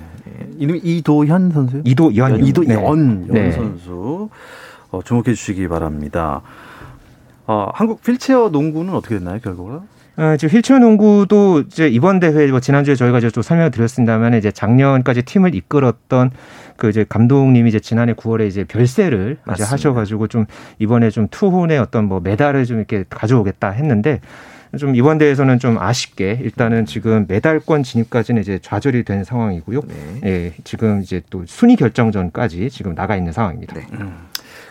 이름 0.57 0.79
이도현 0.81 1.51
선수요? 1.51 1.81
이도연. 1.83 2.45
이도연 2.45 3.27
네. 3.27 3.43
네. 3.43 3.51
선수 3.51 4.29
어, 4.89 5.01
주목해 5.03 5.33
주시기 5.33 5.67
바랍니다. 5.67 6.41
어, 7.47 7.69
한국 7.73 8.05
휠체어 8.05 8.49
농구는 8.49 8.93
어떻게 8.93 9.15
됐나요, 9.15 9.39
결과가? 9.39 9.83
어, 10.17 10.35
지금 10.37 10.55
휠체어 10.55 10.79
농구도 10.79 11.61
이제 11.61 11.87
이번 11.87 12.19
대회 12.19 12.47
뭐 12.47 12.59
지난주에 12.59 12.95
저희가 12.95 13.19
이제 13.19 13.29
좀 13.29 13.43
설명을 13.43 13.71
드렸습니다만 13.71 14.33
이제 14.33 14.51
작년까지 14.51 15.21
팀을 15.21 15.55
이끌었던 15.55 16.31
그 16.75 16.89
이제 16.89 17.05
감독님이 17.07 17.69
이제 17.69 17.79
지난해 17.79 18.13
9월에 18.13 18.47
이제 18.47 18.63
별세를 18.63 19.37
이제 19.53 19.63
하셔가지고 19.63 20.27
좀 20.27 20.45
이번에 20.79 21.09
좀 21.09 21.27
투혼의 21.29 21.77
어떤 21.77 22.05
뭐 22.05 22.19
메달을 22.19 22.65
좀 22.65 22.77
이렇게 22.77 23.05
가져오겠다 23.09 23.69
했는데 23.69 24.21
좀 24.77 24.95
이번 24.95 25.17
대회에서는 25.17 25.59
좀 25.59 25.77
아쉽게 25.77 26.39
일단은 26.41 26.85
지금 26.85 27.25
메달권 27.27 27.83
진입까지는 27.83 28.41
이제 28.41 28.59
좌절이 28.61 29.03
된 29.03 29.23
상황이고요. 29.23 29.81
네. 29.87 30.21
예, 30.25 30.53
지금 30.63 31.01
이제 31.01 31.21
또 31.29 31.43
순위 31.47 31.75
결정전까지 31.75 32.69
지금 32.69 32.93
나가 32.93 33.15
있는 33.15 33.31
상황입니다. 33.31 33.75
네. 33.75 33.87
음. 33.93 34.17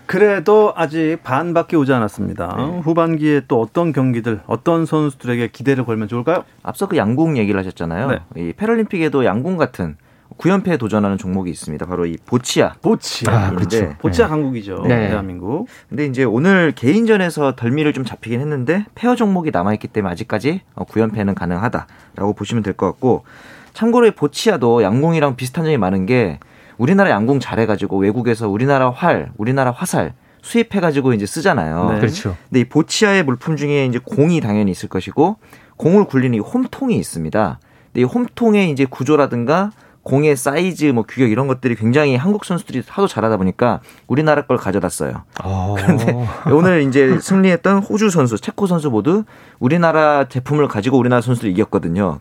그래도 0.06 0.72
아직 0.76 1.18
반밖에 1.22 1.76
오지 1.76 1.92
않았습니다. 1.92 2.54
네. 2.56 2.78
후반기에 2.80 3.42
또 3.48 3.60
어떤 3.60 3.92
경기들, 3.92 4.40
어떤 4.46 4.86
선수들에게 4.86 5.48
기대를 5.48 5.84
걸면 5.84 6.08
좋을까요? 6.08 6.44
앞서 6.62 6.86
그 6.86 6.96
양궁 6.96 7.36
얘기를 7.38 7.58
하셨잖아요. 7.58 8.08
네. 8.10 8.18
이 8.36 8.52
패럴림픽에도 8.52 9.24
양궁 9.24 9.56
같은 9.56 9.96
9연패에 10.38 10.78
도전하는 10.78 11.16
종목이 11.18 11.50
있습니다. 11.50 11.86
바로 11.86 12.04
이 12.04 12.16
보치아. 12.26 12.74
보치아. 12.82 13.32
아, 13.32 13.50
그렇죠. 13.50 13.94
보치아 13.98 14.26
네. 14.26 14.30
강국이죠. 14.30 14.84
네. 14.86 15.08
대한민국. 15.08 15.66
근데 15.88 16.04
이제 16.06 16.24
오늘 16.24 16.72
개인전에서 16.72 17.56
덜미를 17.56 17.92
좀 17.92 18.04
잡히긴 18.04 18.40
했는데 18.40 18.84
페어 18.94 19.16
종목이 19.16 19.50
남아있기 19.50 19.88
때문에 19.88 20.12
아직까지 20.12 20.60
9연패는 20.76 21.34
가능하다라고 21.34 22.34
보시면 22.34 22.62
될 22.62 22.74
것 22.74 22.86
같고 22.86 23.24
참고로 23.72 24.10
보치아도 24.12 24.82
양궁이랑 24.82 25.36
비슷한 25.36 25.64
점이 25.64 25.78
많은 25.78 26.06
게 26.06 26.38
우리나라 26.78 27.10
양궁 27.10 27.40
잘해가지고 27.40 27.98
외국에서 27.98 28.48
우리나라 28.48 28.90
활, 28.90 29.32
우리나라 29.36 29.70
화살 29.70 30.14
수입해가지고 30.42 31.12
이제 31.12 31.26
쓰잖아요. 31.26 31.90
네. 31.92 32.00
그렇죠. 32.00 32.36
근데 32.48 32.60
이 32.60 32.64
보치아의 32.64 33.24
물품 33.24 33.56
중에 33.56 33.86
이제 33.86 33.98
공이 33.98 34.40
당연히 34.40 34.70
있을 34.70 34.88
것이고 34.88 35.36
공을 35.76 36.04
굴리는 36.04 36.36
이 36.36 36.40
홈통이 36.40 36.96
있습니다. 36.96 37.58
근데 37.86 38.00
이 38.00 38.04
홈통의 38.04 38.70
이제 38.70 38.84
구조라든가 38.84 39.72
공의 40.06 40.36
사이즈, 40.36 40.84
뭐 40.86 41.02
규격 41.02 41.30
이런 41.30 41.46
것들이 41.46 41.74
굉장히 41.74 42.16
한국 42.16 42.44
선수들이 42.44 42.82
하도 42.88 43.06
잘하다 43.08 43.36
보니까 43.38 43.80
우리나라 44.06 44.42
걸 44.42 44.56
가져다 44.56 44.88
써요. 44.88 45.24
어. 45.42 45.74
그런데 45.76 46.16
오늘 46.52 46.82
이제 46.82 47.18
승리했던 47.20 47.78
호주 47.78 48.10
선수, 48.10 48.38
체코 48.40 48.66
선수 48.66 48.90
모두 48.90 49.24
우리나라 49.58 50.28
제품을 50.28 50.68
가지고 50.68 50.98
우리나라 50.98 51.20
선수들 51.20 51.50
이겼거든요. 51.50 52.18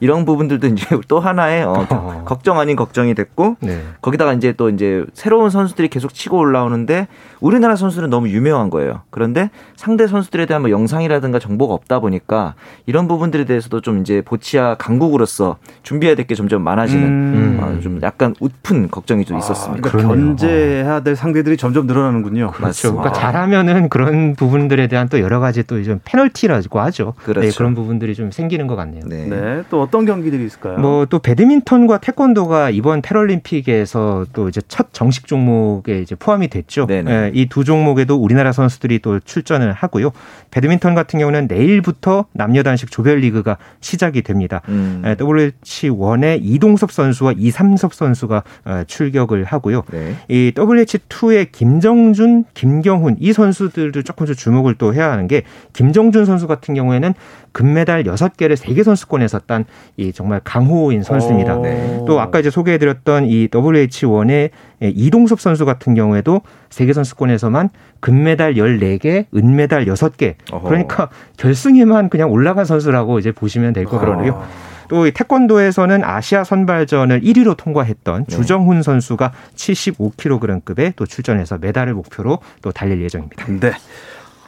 이런 0.00 0.24
부분들도 0.24 0.66
이제 0.68 0.86
또 1.08 1.20
하나의 1.20 1.64
어, 1.64 1.86
어. 1.90 2.22
걱정 2.24 2.58
아닌 2.58 2.76
걱정이 2.76 3.14
됐고 3.14 3.56
네. 3.60 3.82
거기다가 4.00 4.32
이제 4.34 4.52
또 4.52 4.68
이제 4.70 5.04
새로운 5.12 5.50
선수들이 5.50 5.88
계속 5.88 6.14
치고 6.14 6.38
올라오는데 6.38 7.08
우리나라 7.40 7.76
선수는 7.76 8.10
너무 8.10 8.28
유명한 8.28 8.70
거예요. 8.70 9.02
그런데 9.10 9.50
상대 9.76 10.06
선수들에 10.06 10.46
대한 10.46 10.62
뭐 10.62 10.70
영상이라든가 10.70 11.38
정보가 11.38 11.74
없다 11.74 12.00
보니까 12.00 12.54
이런 12.86 13.08
부분들에 13.08 13.44
대해서도 13.44 13.80
좀 13.80 14.00
이제 14.00 14.22
보치아 14.22 14.76
강국으로서 14.76 15.56
준비해야 15.82 16.14
될 16.16 16.24
게 16.24 16.34
점점 16.34 16.62
많아지는 16.62 17.04
음. 17.04 17.23
어, 17.60 17.80
좀 17.80 18.00
약간 18.02 18.34
웃픈 18.40 18.90
걱정이 18.90 19.24
좀 19.24 19.38
있었습니다. 19.38 19.88
아, 19.88 19.90
그러니까 19.90 20.14
견제해야 20.14 21.00
될 21.00 21.14
상대들이 21.14 21.56
점점 21.56 21.86
늘어나는군요. 21.86 22.50
그렇죠. 22.50 22.96
그러니까 22.96 23.12
잘하면은 23.12 23.88
그런 23.88 24.34
부분들에 24.34 24.88
대한 24.88 25.08
또 25.08 25.20
여러 25.20 25.38
가지 25.38 25.62
또 25.62 25.84
좀 25.84 26.00
페널티라고 26.04 26.80
하죠. 26.80 27.14
그렇죠. 27.24 27.46
네, 27.48 27.54
그런 27.56 27.74
부분들이 27.74 28.14
좀 28.14 28.30
생기는 28.30 28.66
것 28.66 28.74
같네요. 28.76 29.02
네. 29.06 29.26
네. 29.26 29.62
또 29.70 29.82
어떤 29.82 30.06
경기들이 30.06 30.44
있을까요? 30.46 30.78
뭐 30.78 31.04
또 31.14 31.20
배드민턴과 31.20 31.98
태권도가 31.98 32.70
이번 32.70 33.00
패럴림픽에서 33.02 34.26
또 34.32 34.48
이제 34.48 34.60
첫 34.66 34.88
정식 34.92 35.28
종목에 35.28 36.00
이제 36.00 36.16
포함이 36.16 36.48
됐죠. 36.48 36.86
네, 36.86 37.02
네 37.02 37.30
이두 37.32 37.62
종목에도 37.62 38.16
우리나라 38.16 38.50
선수들이 38.50 38.98
또 38.98 39.20
출전을 39.20 39.72
하고요. 39.72 40.10
배드민턴 40.50 40.94
같은 40.96 41.20
경우는 41.20 41.46
내일부터 41.46 42.24
남녀 42.32 42.64
단식 42.64 42.90
조별 42.90 43.18
리그가 43.18 43.58
시작이 43.80 44.22
됩니다. 44.22 44.60
음. 44.68 45.02
WH1의 45.04 46.40
이동섭 46.42 46.90
선수 46.90 47.13
와 47.22 47.32
이삼섭 47.36 47.94
선수가 47.94 48.42
어, 48.64 48.82
출격을 48.86 49.44
하고요. 49.44 49.82
네. 49.92 50.16
이 50.28 50.52
WH2의 50.54 51.52
김정준, 51.52 52.44
김경훈 52.54 53.16
이 53.20 53.32
선수들도 53.32 54.02
조금 54.02 54.26
더 54.26 54.34
주목을 54.34 54.74
또 54.76 54.94
해야 54.94 55.12
하는 55.12 55.28
게 55.28 55.42
김정준 55.74 56.24
선수 56.24 56.46
같은 56.46 56.74
경우에는 56.74 57.14
금메달 57.52 58.02
6개를 58.04 58.56
세계 58.56 58.82
선수권에서 58.82 59.40
딴 59.46 59.64
이 59.96 60.12
정말 60.12 60.40
강호인 60.42 61.02
선수입니다. 61.04 61.56
네. 61.58 62.00
또 62.06 62.18
아까 62.20 62.40
이제 62.40 62.50
소개해 62.50 62.78
드렸던 62.78 63.26
이 63.26 63.46
WH1의 63.48 64.50
이동섭 64.82 65.40
선수 65.40 65.64
같은 65.64 65.94
경우에도 65.94 66.40
세계 66.70 66.92
선수권에서만 66.92 67.70
금메달 68.00 68.54
14개, 68.54 69.26
은메달 69.34 69.86
6개. 69.86 70.34
그러니까 70.68 71.08
결승에만 71.36 72.08
그냥 72.08 72.30
올라간 72.32 72.64
선수라고 72.64 73.18
이제 73.18 73.30
보시면 73.32 73.72
될 73.72 73.84
것 73.84 73.98
같고요. 74.00 74.42
또 74.88 75.10
태권도에서는 75.10 76.04
아시아 76.04 76.44
선발전을 76.44 77.20
1위로 77.20 77.56
통과했던 77.56 78.26
네. 78.26 78.36
주정훈 78.36 78.82
선수가 78.82 79.32
75kg급에 79.54 80.94
또 80.96 81.06
출전해서 81.06 81.58
메달을 81.58 81.94
목표로 81.94 82.38
또 82.62 82.72
달릴 82.72 83.02
예정입니다. 83.02 83.46
네. 83.60 83.72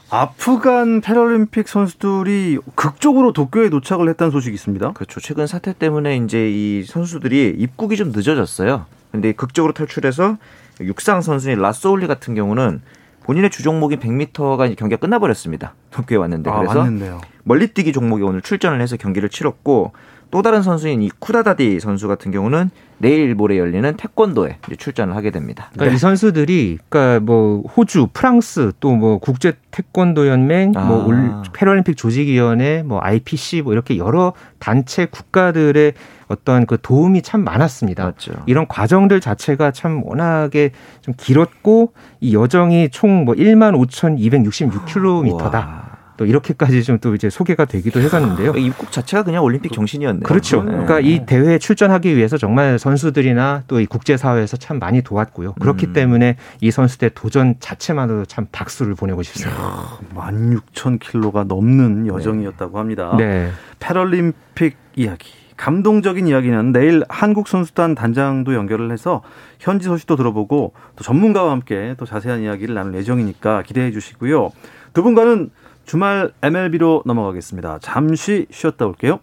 아프간 0.09 1.01
패럴림픽 1.01 1.69
선수들이 1.69 2.59
극적으로 2.77 3.33
도쿄에 3.33 3.71
도착을 3.71 4.09
했다는 4.11 4.31
소식이 4.31 4.55
있습니다. 4.55 4.93
그렇죠. 4.93 5.21
최근 5.21 5.47
사태 5.47 5.73
때문에 5.73 6.17
이제 6.19 6.49
이 6.49 6.85
선수들이 6.85 7.57
입국이 7.59 7.97
좀 7.97 8.13
늦어졌어요. 8.13 8.87
근데 9.11 9.33
극적으로 9.33 9.73
탈출해서 9.73 10.37
육상 10.81 11.23
선수인 11.23 11.59
라소울리 11.61 12.07
같은 12.07 12.35
경우는 12.35 12.83
본인의 13.25 13.51
주 13.51 13.65
종목인 13.65 13.99
100m가 13.99 14.77
경기가 14.77 15.01
끝나버렸습니다. 15.01 15.75
도쿄에 15.91 16.19
왔는데 16.19 16.49
아, 16.49 16.61
그래서 16.61 16.85
아, 16.85 17.21
멀리뛰기 17.43 17.93
종목에 17.93 18.23
오늘 18.23 18.41
출전을 18.41 18.81
해서 18.81 18.97
경기를 18.97 19.29
치렀고 19.29 19.93
또 20.31 20.43
다른 20.43 20.63
선수인 20.63 21.03
이 21.03 21.11
쿠다다디 21.19 21.81
선수 21.81 22.09
같은 22.09 22.31
경우는 22.33 22.71
내일 22.99 23.35
모레 23.35 23.59
열리는 23.59 23.95
태권도에 23.97 24.59
출전을 24.79 25.15
하게 25.15 25.31
됩니다. 25.31 25.69
그러니까 25.75 25.91
네. 25.91 25.97
이 25.97 25.99
선수들이 25.99 26.79
그러니까 26.89 27.21
뭐 27.25 27.63
호주, 27.63 28.09
프랑스 28.13 28.73
또 28.81 28.97
뭐 28.97 29.19
국제 29.19 29.53
태권도 29.71 30.27
연맹, 30.29 30.73
아. 30.77 30.85
뭐 30.85 31.07
패럴림픽 31.53 31.97
조직위원회, 31.99 32.83
뭐 32.83 33.01
IPC 33.03 33.61
뭐 33.63 33.73
이렇게 33.75 33.99
여러 33.99 34.33
단체 34.59 35.05
국가들의 35.07 35.93
어떤 36.29 36.65
그 36.67 36.79
도움이 36.81 37.21
참 37.23 37.45
많았습니다. 37.45 38.05
맞죠. 38.05 38.33
이런 38.47 38.67
과정들 38.67 39.21
자체가 39.21 39.71
참 39.73 40.03
워낙에 40.05 40.71
좀 41.03 41.13
길었고 41.17 41.93
이 42.21 42.35
여정이 42.35 42.89
총 42.91 43.25
뭐 43.27 43.35
1만 43.35 43.75
5,266km다. 43.87 45.86
또 46.17 46.27
이렇게까지 46.27 46.83
좀 46.83 46.97
또 47.01 47.15
이제 47.15 47.29
소개가 47.29 47.67
되기도 47.67 48.01
해갔는데요. 48.01 48.53
입국 48.57 48.91
자체가 48.91 49.23
그냥 49.23 49.45
올림픽 49.45 49.73
정신이었네요. 49.73 50.23
그렇죠. 50.23 50.63
네. 50.63 50.71
그러니까 50.71 51.01
이 51.01 51.27
대회에 51.27 51.59
출전하기 51.59 52.17
위해서 52.17 52.39
정말 52.39 52.79
선수들이나 52.79 53.65
또 53.69 53.77
이 53.81 53.87
국제사회에서 53.87 54.57
참 54.57 54.79
많이 54.79 55.03
도왔고요. 55.03 55.53
그렇기 55.55 55.89
음. 55.89 55.93
때문에 55.93 56.37
이 56.63 56.71
선수들 56.71 57.11
도전 57.11 57.57
자체만으로도 57.61 58.25
참 58.25 58.47
박수를 58.51 58.95
보내고 58.95 59.23
싶습니다. 59.23 59.99
16,000킬로가 60.15 61.47
넘는 61.47 62.07
여정이었다고 62.07 62.79
합니다. 62.79 63.15
네. 63.19 63.51
패럴림픽 63.79 64.77
이야기. 64.97 65.31
감동적인 65.57 66.27
이야기는 66.29 66.73
내일 66.73 67.03
한국 67.09 67.49
선수단 67.49 67.95
단장도 67.95 68.55
연결을 68.55 68.91
해서 68.93 69.23
현지 69.59 69.87
소식도 69.87 70.17
들어보고 70.17 70.73
또 70.97 71.05
전문가와 71.05 71.51
함께 71.51 71.95
또 71.99 72.05
자세한 72.05 72.41
이야기를 72.43 72.75
나눌 72.75 72.95
예정이니까 72.95 73.63
기대해 73.63 73.91
주시고요. 73.91 74.51
두 74.93 75.03
분과는 75.03 75.51
주말 75.87 76.33
MLB로 76.43 77.05
넘어가겠습니다. 77.07 77.79
잠시 77.81 78.47
쉬었다 78.51 78.87
올게요. 78.87 79.21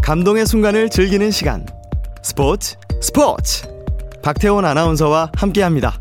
감동의 0.00 0.46
순간을 0.46 0.90
즐기는 0.90 1.28
시간. 1.32 1.66
스포츠 2.22 2.76
스포츠. 3.02 3.66
박태원 4.22 4.64
아나운서와 4.64 5.32
함께 5.36 5.62
합니다. 5.62 5.94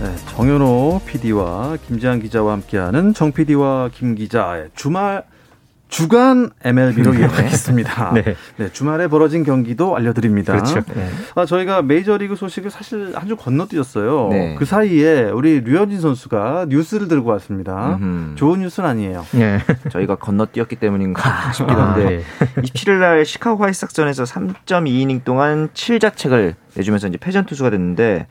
네, 0.00 0.16
정현호 0.34 1.00
PD와 1.06 1.76
김지한 1.86 2.20
기자와 2.20 2.52
함께하는 2.54 3.14
정 3.14 3.30
PD와 3.30 3.90
김 3.94 4.16
기자의 4.16 4.70
주말 4.74 5.24
주간 5.88 6.50
MLB로 6.64 7.12
네. 7.12 7.20
이어가겠습니다. 7.20 8.12
네. 8.14 8.34
네. 8.56 8.72
주말에 8.72 9.06
벌어진 9.06 9.44
경기도 9.44 9.96
알려드립니다. 9.96 10.52
그렇죠. 10.52 10.80
네. 10.94 11.08
아, 11.36 11.46
저희가 11.46 11.82
메이저리그 11.82 12.34
소식을 12.36 12.70
사실 12.70 13.12
한 13.14 13.26
주 13.26 13.34
건너뛰었어요. 13.36 14.28
네. 14.30 14.54
그 14.56 14.64
사이에 14.64 15.24
우리 15.24 15.60
류현진 15.60 16.00
선수가 16.00 16.66
뉴스를 16.68 17.08
들고 17.08 17.30
왔습니다. 17.30 17.96
음흠. 18.00 18.34
좋은 18.36 18.60
뉴스는 18.60 18.88
아니에요. 18.88 19.26
네. 19.32 19.58
저희가 19.90 20.16
건너뛰었기 20.16 20.76
때문인가 20.76 21.52
싶긴 21.52 21.76
한데 21.76 22.22
아, 22.40 22.44
27일 22.62 22.98
날 23.00 23.24
시카고 23.24 23.62
화이삭전에서 23.64 24.24
3.2이닝 24.24 25.24
동안 25.24 25.68
7자책을 25.74 26.54
내주면서 26.74 27.08
이제 27.08 27.16
패전 27.18 27.46
투수가 27.46 27.70
됐는데 27.70 28.26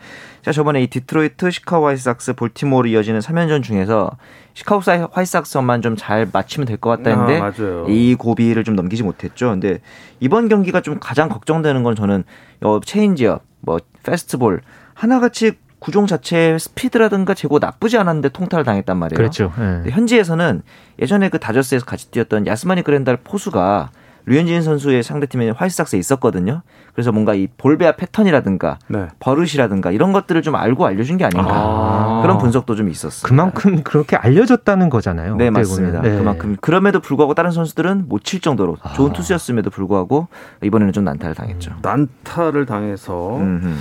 자 0.46 0.52
저번에 0.52 0.84
이 0.84 0.88
디트로이트, 0.88 1.50
시카고 1.50 1.88
화이삭스, 1.88 2.34
볼티모어로 2.34 2.88
이어지는 2.90 3.20
3연전 3.20 3.64
중에서 3.64 4.12
시카고 4.54 4.84
화이삭스만 5.12 5.82
좀 5.82 5.96
잘 5.98 6.28
맞추면 6.32 6.68
될 6.68 6.78
것 6.78 6.92
같다 6.92 7.10
했는데 7.10 7.40
아, 7.42 7.52
이 7.90 8.14
고비를 8.14 8.64
좀 8.64 8.76
넘기지 8.76 9.02
못했죠. 9.02 9.50
근데 9.50 9.80
이번 10.20 10.48
경기가 10.48 10.82
좀 10.82 11.00
가장 11.00 11.30
걱정되는 11.30 11.82
건 11.82 11.96
저는 11.96 12.24
어, 12.62 12.80
체인지업, 12.80 13.42
뭐 13.62 13.80
패스트볼 14.04 14.62
하나같이 14.94 15.54
구종 15.80 16.06
자체의 16.06 16.60
스피드라든가 16.60 17.34
제구 17.34 17.58
나쁘지 17.58 17.98
않았는데 17.98 18.30
통타를 18.30 18.66
당했단 18.66 18.98
말이에요. 18.98 19.18
그렇죠. 19.18 19.52
네. 19.58 19.90
현지에서는 19.90 20.62
예전에 21.02 21.30
그 21.30 21.40
다저스에서 21.40 21.86
같이 21.86 22.12
뛰었던 22.12 22.46
야스마니 22.46 22.84
그랜달 22.84 23.18
포수가 23.18 23.90
류현진 24.28 24.62
선수의 24.62 25.02
상대팀에 25.02 25.50
화이트삭스에 25.52 25.98
있었거든요. 26.00 26.62
그래서 26.96 27.12
뭔가 27.12 27.34
이 27.36 27.48
볼베아 27.58 27.92
패턴이라든가 27.98 28.80
네. 28.88 29.08
버릇이라든가 29.20 29.92
이런 29.92 30.14
것들을 30.14 30.42
좀 30.42 30.56
알고 30.56 30.86
알려준 30.86 31.18
게 31.18 31.26
아닌가 31.26 31.52
아. 31.54 32.20
그런 32.22 32.38
분석도 32.38 32.76
좀 32.76 32.90
있었어요. 32.90 33.28
그만큼 33.28 33.84
그렇게 33.84 34.16
알려졌다는 34.16 34.90
거잖아요. 34.90 35.36
네 35.36 35.50
맞습니다. 35.50 36.02
네. 36.02 36.18
그만큼 36.18 36.56
그럼에도 36.62 37.02
불구하고 37.02 37.34
다른 37.34 37.52
선수들은 37.52 38.06
못 38.08 38.24
칠 38.24 38.40
정도로 38.42 38.78
좋은 38.96 39.12
아. 39.12 39.14
투수였음에도 39.14 39.70
불구하고 39.70 40.28
이번에는 40.64 40.94
좀 40.94 41.04
난타를 41.04 41.36
당했죠. 41.36 41.72
음, 41.72 41.78
난타를 41.82 42.66
당해서 42.66 43.38
음흠. 43.38 43.74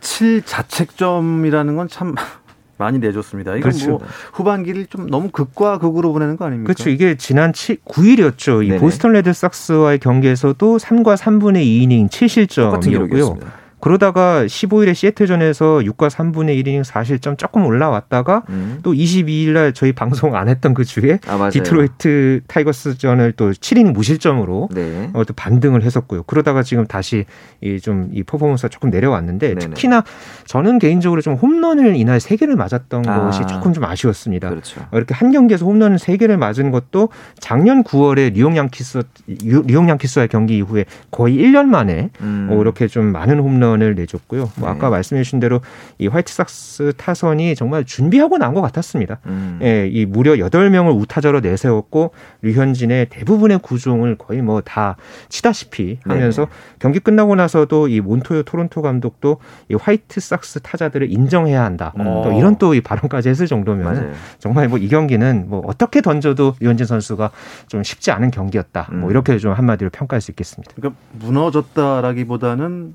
7 0.00 0.42
자책점이라는 0.42 1.76
건 1.76 1.88
참 1.88 2.14
많이 2.78 2.98
내줬습니다. 2.98 3.56
이건 3.56 3.70
그렇죠. 3.70 3.90
뭐 3.90 4.00
후반기를 4.32 4.86
좀 4.86 5.06
너무 5.08 5.30
극과 5.30 5.78
극으로 5.78 6.12
보내는 6.12 6.36
거 6.36 6.44
아닙니까? 6.44 6.72
그렇죠. 6.72 6.90
이게 6.90 7.16
지난 7.16 7.52
7, 7.52 7.78
9일이었죠. 7.84 8.64
이 8.64 8.68
네네. 8.68 8.80
보스턴 8.80 9.12
레드삭스와의 9.12 9.98
경기에서도 9.98 10.76
3과 10.76 11.16
3분의 11.16 11.64
2이닝 11.64 12.08
7실점이었고요. 12.10 13.38
그러다가 13.86 14.44
15일에 14.46 14.96
시애틀전에서 14.96 15.78
6과 15.84 16.10
3분의 16.10 16.60
1이닝 16.60 16.82
4실점 16.82 17.38
조금 17.38 17.64
올라왔다가 17.64 18.42
음. 18.48 18.80
또 18.82 18.92
22일 18.92 19.50
날 19.50 19.72
저희 19.74 19.92
방송 19.92 20.34
안 20.34 20.48
했던 20.48 20.74
그 20.74 20.84
주에 20.84 21.20
아, 21.28 21.50
디트로이트 21.50 22.40
타이거스전을 22.48 23.34
또 23.36 23.52
7이닝 23.52 23.92
무실점으로 23.92 24.70
네. 24.74 25.10
어, 25.12 25.22
또 25.22 25.32
반등을 25.34 25.84
했었고요. 25.84 26.24
그러다가 26.24 26.64
지금 26.64 26.84
다시 26.88 27.26
이좀이 27.60 28.24
퍼포먼스가 28.24 28.66
조금 28.70 28.90
내려왔는데 28.90 29.54
네네. 29.54 29.60
특히나 29.60 30.02
저는 30.46 30.80
개인적으로 30.80 31.20
좀 31.20 31.34
홈런을 31.34 31.94
이날 31.94 32.18
3개를 32.18 32.56
맞았던 32.56 33.08
아. 33.08 33.26
것이 33.26 33.46
조금 33.46 33.72
좀 33.72 33.84
아쉬웠습니다. 33.84 34.48
그렇죠. 34.48 34.84
이렇게 34.94 35.14
한 35.14 35.30
경기에서 35.30 35.64
홈런을 35.64 35.98
3개를 35.98 36.36
맞은 36.36 36.72
것도 36.72 37.10
작년 37.38 37.84
9월에 37.84 38.32
뉴욕 38.32 38.56
양키스 38.56 39.02
뉴욕 39.28 39.88
양키스와의 39.88 40.26
경기 40.26 40.56
이후에 40.56 40.86
거의 41.12 41.36
1년 41.36 41.66
만에 41.66 42.10
음. 42.20 42.48
어, 42.50 42.60
이렇게 42.60 42.88
좀 42.88 43.12
많은 43.12 43.38
홈런 43.38 43.75
을 43.82 43.94
내줬고요. 43.94 44.50
뭐 44.56 44.68
네. 44.70 44.74
아까 44.74 44.88
말씀해 44.90 45.22
주신 45.22 45.40
대로 45.40 45.60
이 45.98 46.06
화이트삭스 46.06 46.94
타선이 46.96 47.54
정말 47.54 47.84
준비하고 47.84 48.38
난것 48.38 48.62
같았습니다. 48.62 49.18
음. 49.26 49.58
예, 49.62 49.86
이 49.86 50.06
무려 50.06 50.34
8명을 50.34 50.98
우타자로 51.02 51.40
내세웠고 51.40 52.12
류현진의 52.42 53.06
대부분의 53.10 53.58
구종을 53.60 54.16
거의 54.16 54.42
뭐 54.42 54.60
다 54.64 54.96
치다시피 55.28 55.98
하면서 56.04 56.46
네. 56.46 56.50
경기 56.78 56.98
끝나고 56.98 57.34
나서도 57.34 57.88
이 57.88 58.00
몬토요 58.00 58.42
토론토 58.44 58.82
감독도 58.82 59.38
이 59.70 59.74
화이트삭스 59.74 60.60
타자들을 60.60 61.12
인정해야 61.12 61.62
한다. 61.64 61.92
음. 61.98 62.04
또 62.24 62.32
이런 62.32 62.56
또 62.56 62.74
이 62.74 62.80
발언까지 62.80 63.28
했을 63.28 63.46
정도면 63.46 64.14
정말 64.38 64.68
뭐 64.68 64.78
이 64.78 64.88
경기는 64.88 65.46
뭐 65.48 65.62
어떻게 65.66 66.00
던져도 66.00 66.54
류현진 66.60 66.86
선수가 66.86 67.30
좀 67.68 67.82
쉽지 67.82 68.10
않은 68.10 68.30
경기였다. 68.30 68.88
뭐 68.92 69.08
음. 69.08 69.10
이렇게 69.10 69.38
좀 69.38 69.52
한마디로 69.52 69.90
평가할 69.90 70.20
수 70.20 70.30
있겠습니다. 70.30 70.72
그러니까 70.76 70.98
무너졌다라기보다는 71.12 72.94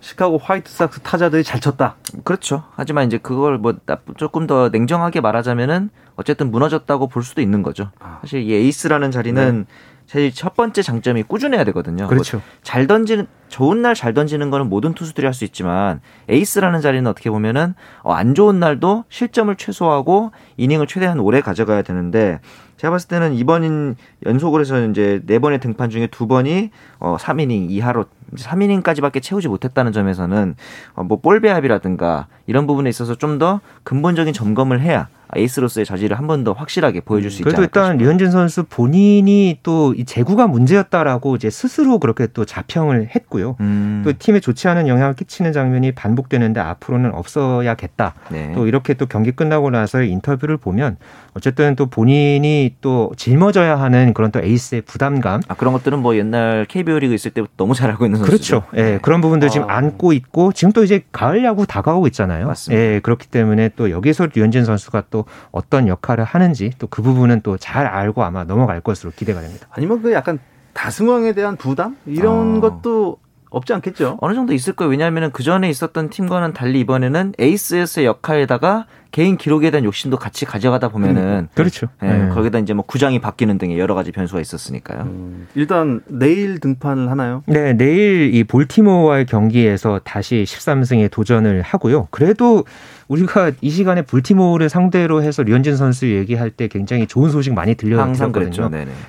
시카고 0.00 0.38
화이트삭스 0.38 1.00
타자들이 1.00 1.44
잘 1.44 1.60
쳤다. 1.60 1.96
그렇죠. 2.24 2.64
하지만 2.74 3.06
이제 3.06 3.18
그걸 3.18 3.58
뭐 3.58 3.74
조금 4.16 4.46
더 4.46 4.68
냉정하게 4.70 5.20
말하자면은 5.20 5.90
어쨌든 6.16 6.50
무너졌다고 6.50 7.08
볼 7.08 7.22
수도 7.22 7.40
있는 7.42 7.62
거죠. 7.62 7.90
아. 7.98 8.18
사실 8.22 8.40
이 8.42 8.52
에이스라는 8.54 9.10
자리는 9.10 9.58
네. 9.60 9.64
사실 10.06 10.32
첫 10.34 10.56
번째 10.56 10.82
장점이 10.82 11.22
꾸준해야 11.24 11.62
되거든요. 11.64 12.08
그렇죠. 12.08 12.38
뭐 12.38 12.46
잘 12.62 12.86
던지는 12.86 13.26
좋은 13.48 13.80
날 13.82 13.94
잘 13.94 14.12
던지는 14.14 14.50
거는 14.50 14.68
모든 14.68 14.92
투수들이 14.94 15.24
할 15.26 15.34
수 15.34 15.44
있지만 15.44 16.00
에이스라는 16.28 16.80
자리는 16.80 17.08
어떻게 17.08 17.30
보면은 17.30 17.74
어, 18.02 18.12
안 18.12 18.34
좋은 18.34 18.58
날도 18.58 19.04
실점을 19.08 19.54
최소화하고 19.54 20.32
이닝을 20.56 20.86
최대한 20.86 21.20
오래 21.20 21.40
가져가야 21.40 21.82
되는데 21.82 22.40
제가 22.76 22.90
봤을 22.90 23.08
때는 23.08 23.34
이번 23.34 23.94
연속으로 24.26 24.60
해서 24.62 24.84
이제 24.86 25.20
네 25.26 25.38
번의 25.38 25.60
등판 25.60 25.90
중에 25.90 26.06
두 26.08 26.26
번이 26.26 26.70
어 26.98 27.16
3이닝 27.18 27.70
이하로 27.70 28.04
3이닝까지밖에 28.36 29.22
채우지 29.22 29.48
못했다는 29.48 29.92
점에서는 29.92 30.54
어 30.94 31.02
뭐 31.04 31.20
볼 31.20 31.40
배합이라든가 31.40 32.26
이런 32.46 32.66
부분에 32.66 32.88
있어서 32.90 33.14
좀 33.16 33.38
더 33.38 33.60
근본적인 33.84 34.32
점검을 34.34 34.80
해야 34.80 35.08
에이스로서의 35.36 35.86
자질을 35.86 36.18
한 36.18 36.26
번 36.26 36.42
더 36.44 36.52
확실하게 36.52 37.00
보여줄 37.00 37.30
수 37.30 37.36
있지 37.36 37.44
그래도 37.44 37.62
일단 37.62 37.96
류현진 37.98 38.30
선수 38.32 38.64
본인이 38.64 39.58
또이 39.62 40.04
제구가 40.04 40.48
문제였다라고 40.48 41.36
이제 41.36 41.50
스스로 41.50 41.98
그렇게 42.00 42.26
또 42.26 42.44
자평을 42.44 43.10
했고요. 43.14 43.56
음. 43.60 44.02
또 44.04 44.12
팀에 44.18 44.40
좋지 44.40 44.66
않은 44.68 44.88
영향을 44.88 45.14
끼치는 45.14 45.52
장면이 45.52 45.92
반복되는데 45.92 46.58
앞으로는 46.60 47.14
없어야겠다. 47.14 48.14
네. 48.30 48.52
또 48.54 48.66
이렇게 48.66 48.94
또 48.94 49.06
경기 49.06 49.30
끝나고 49.32 49.70
나서의 49.70 50.10
인터뷰를 50.10 50.56
보면 50.56 50.96
어쨌든 51.34 51.76
또 51.76 51.86
본인이 51.86 52.74
또 52.80 53.12
짊어져야 53.16 53.78
하는 53.80 54.09
그런 54.14 54.30
또 54.30 54.40
에이스의 54.40 54.82
부담감. 54.82 55.40
아 55.48 55.54
그런 55.54 55.72
것들은 55.72 55.98
뭐 55.98 56.16
옛날 56.16 56.66
KBO 56.68 56.98
리그 56.98 57.14
있을 57.14 57.30
때부터 57.30 57.52
너무 57.56 57.74
잘 57.74 57.90
알고 57.90 58.04
있는 58.04 58.18
선수죠. 58.18 58.60
그렇죠. 58.62 58.76
예, 58.76 58.92
네. 58.92 58.98
그런 59.00 59.20
부분들 59.20 59.48
아. 59.48 59.50
지금 59.50 59.68
안고 59.68 60.12
있고 60.12 60.52
지금 60.52 60.72
또 60.72 60.84
이제 60.84 61.02
가을 61.12 61.44
야구 61.44 61.66
다가오고 61.66 62.06
있잖아요. 62.08 62.46
맞습니다. 62.46 62.82
예, 62.82 63.00
그렇기 63.00 63.28
때문에 63.28 63.70
또 63.76 63.90
여기서 63.90 64.28
류현진 64.34 64.64
선수가 64.64 65.04
또 65.10 65.24
어떤 65.50 65.88
역할을 65.88 66.24
하는지 66.24 66.70
또 66.78 66.86
그 66.90 67.02
부분은 67.02 67.40
또 67.42 67.56
잘 67.56 67.86
알고 67.86 68.24
아마 68.24 68.44
넘어갈 68.44 68.80
것으로 68.80 69.12
기대가 69.14 69.40
됩니다. 69.40 69.66
아니면 69.70 70.02
그 70.02 70.12
약간 70.12 70.38
다승왕에 70.72 71.32
대한 71.34 71.56
부담 71.56 71.96
이런 72.06 72.56
어. 72.56 72.60
것도 72.60 73.18
없지 73.50 73.72
않겠죠? 73.74 74.18
어느 74.20 74.34
정도 74.34 74.52
있을 74.54 74.72
거예요. 74.72 74.90
왜냐하면 74.90 75.32
그 75.32 75.42
전에 75.42 75.68
있었던 75.68 76.10
팀과는 76.10 76.52
달리 76.52 76.80
이번에는 76.80 77.34
에이스의 77.38 78.06
역할에다가 78.06 78.86
개인 79.10 79.36
기록에 79.36 79.70
대한 79.72 79.84
욕심도 79.84 80.16
같이 80.16 80.44
가져가다 80.44 80.88
보면은 80.88 81.22
음, 81.22 81.48
그렇죠. 81.54 81.88
예, 82.02 82.06
네. 82.06 82.28
거기다 82.28 82.60
이제 82.60 82.74
뭐 82.74 82.84
구장이 82.84 83.20
바뀌는 83.20 83.58
등의 83.58 83.78
여러 83.78 83.94
가지 83.94 84.12
변수가 84.12 84.40
있었으니까요. 84.40 85.02
음, 85.02 85.48
일단 85.56 86.00
내일 86.06 86.60
등판을 86.60 87.10
하나요? 87.10 87.42
네, 87.46 87.72
내일 87.72 88.32
이 88.34 88.44
볼티모어와의 88.44 89.26
경기에서 89.26 90.00
다시 90.04 90.44
13승에 90.46 91.10
도전을 91.10 91.62
하고요. 91.62 92.06
그래도 92.12 92.64
우리가 93.10 93.50
이 93.60 93.70
시간에 93.70 94.02
볼티모어를 94.02 94.68
상대로 94.68 95.22
해서 95.22 95.42
류현진 95.42 95.76
선수 95.76 96.08
얘기할 96.08 96.50
때 96.50 96.68
굉장히 96.68 97.06
좋은 97.08 97.28
소식 97.30 97.52
많이 97.52 97.74
들려드렸거든요. 97.74 98.52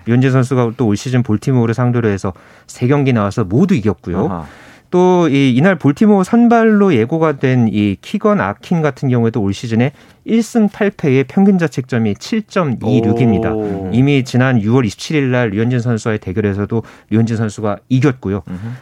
류현진 0.05 0.31
선수가 0.31 0.73
또 0.77 0.87
올 0.87 0.97
시즌 0.97 1.21
볼티모어를 1.23 1.73
상대로 1.75 2.09
해서 2.09 2.33
세 2.67 2.87
경기 2.87 3.13
나와서 3.13 3.43
모두 3.43 3.75
이겼고요. 3.75 4.25
아하. 4.25 4.45
또 4.89 5.29
이 5.29 5.53
이날 5.55 5.77
볼티모어 5.77 6.23
선발로 6.25 6.93
예고가 6.95 7.37
된 7.37 7.69
이 7.71 7.95
키건 8.01 8.41
아킨 8.41 8.81
같은 8.81 9.07
경우에도 9.07 9.41
올 9.41 9.53
시즌에 9.53 9.93
1승 10.27 10.69
8패의 10.69 11.25
평균 11.29 11.57
자책점이 11.57 12.15
7.26입니다. 12.15 13.55
오. 13.55 13.89
이미 13.93 14.23
지난 14.25 14.59
6월 14.59 14.85
27일 14.85 15.23
날 15.29 15.51
류현진 15.51 15.79
선수와의 15.79 16.19
대결에서도 16.19 16.83
류현진 17.11 17.37
선수가 17.37 17.77
이겼고요. 17.87 18.41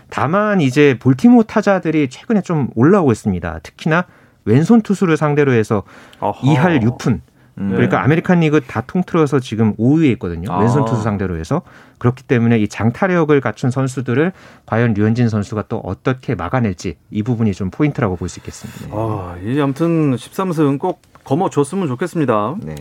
다만 0.09 0.61
이제 0.61 0.97
볼티모어 0.99 1.43
타자들이 1.43 2.09
최근에 2.09 2.41
좀 2.41 2.69
올라오고 2.75 3.11
있습니다. 3.11 3.59
특히나 3.61 4.05
왼손 4.49 4.81
투수를 4.81 5.15
상대로 5.17 5.53
해서 5.53 5.83
어허. 6.19 6.47
2할 6.47 6.81
6푼 6.83 7.21
음. 7.59 7.69
그러니까 7.71 8.01
아메리칸 8.03 8.39
리그 8.39 8.61
다 8.61 8.81
통틀어서 8.87 9.39
지금 9.41 9.75
5위에 9.75 10.05
있거든요. 10.13 10.51
아. 10.51 10.59
왼손 10.59 10.85
투수 10.85 11.01
상대로 11.03 11.37
해서 11.37 11.61
그렇기 11.97 12.23
때문에 12.23 12.57
이 12.57 12.67
장타력을 12.69 13.39
갖춘 13.41 13.69
선수들을 13.69 14.31
과연 14.65 14.93
류현진 14.93 15.27
선수가 15.27 15.65
또 15.67 15.79
어떻게 15.83 16.35
막아낼지 16.35 16.95
이 17.11 17.21
부분이 17.23 17.53
좀 17.53 17.69
포인트라고 17.69 18.15
볼 18.15 18.29
수 18.29 18.39
있겠습니다. 18.39 18.95
아, 18.95 19.35
이제 19.43 19.61
아무튼 19.61 20.15
13승 20.15 20.79
꼭 20.79 21.01
거머줬으면 21.25 21.87
좋겠습니다. 21.87 22.55
네. 22.61 22.75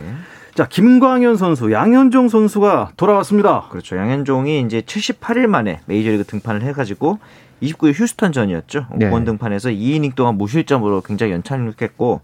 자, 0.55 0.67
김광현 0.67 1.37
선수, 1.37 1.71
양현종 1.71 2.29
선수가 2.29 2.91
돌아왔습니다. 2.97 3.67
그렇죠. 3.69 3.97
양현종이 3.97 4.61
이제 4.61 4.81
78일 4.81 5.47
만에 5.47 5.81
메이저리그 5.85 6.23
등판을 6.25 6.63
해가지고 6.63 7.19
29일 7.61 7.93
휴스턴전이었죠. 7.93 8.87
네. 8.95 9.09
원 9.09 9.25
등판에서 9.25 9.69
2이닝 9.69 10.15
동안 10.15 10.35
무실점으로 10.37 11.01
굉장히 11.01 11.33
연착륙했고 11.33 12.21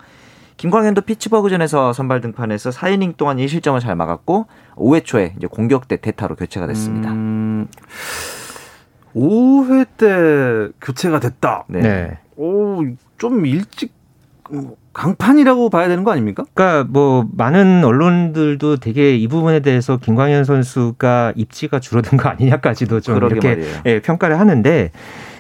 김광현도 0.58 1.02
피츠버그전에서 1.02 1.92
선발 1.94 2.22
등판해서 2.22 2.70
4이닝 2.70 3.18
동안 3.18 3.38
1실점을 3.38 3.80
잘 3.82 3.96
막았고 3.96 4.48
5회 4.76 5.04
초에 5.04 5.34
이제 5.38 5.48
공격 5.48 5.88
대 5.88 5.98
대타로 5.98 6.36
교체가 6.36 6.68
됐습니다. 6.68 7.12
음, 7.12 7.68
5회 9.14 9.88
때 9.98 10.74
교체가 10.82 11.20
됐다. 11.20 11.66
네. 11.68 11.82
네. 11.82 12.18
오, 12.38 12.84
좀 13.18 13.46
일찍 13.46 13.94
강판이라고 14.96 15.70
봐야 15.70 15.90
되는 15.90 16.06
거 16.06 16.12
아닙니까? 16.12 16.46
그러니까 16.54 16.88
뭐 16.90 17.28
많은 17.36 17.84
언론들도 17.84 18.78
되게 18.78 19.16
이 19.18 19.28
부분에 19.28 19.60
대해서 19.60 19.98
김광현 19.98 20.46
선수가 20.46 21.34
입지가 21.36 21.82
줄어든 21.82 22.18
거 22.18 22.30
아니냐까지도 22.30 23.02
좀 23.02 23.18
이렇게 23.18 23.62
예, 23.86 24.00
평가를 24.00 24.40
하는데 24.40 24.92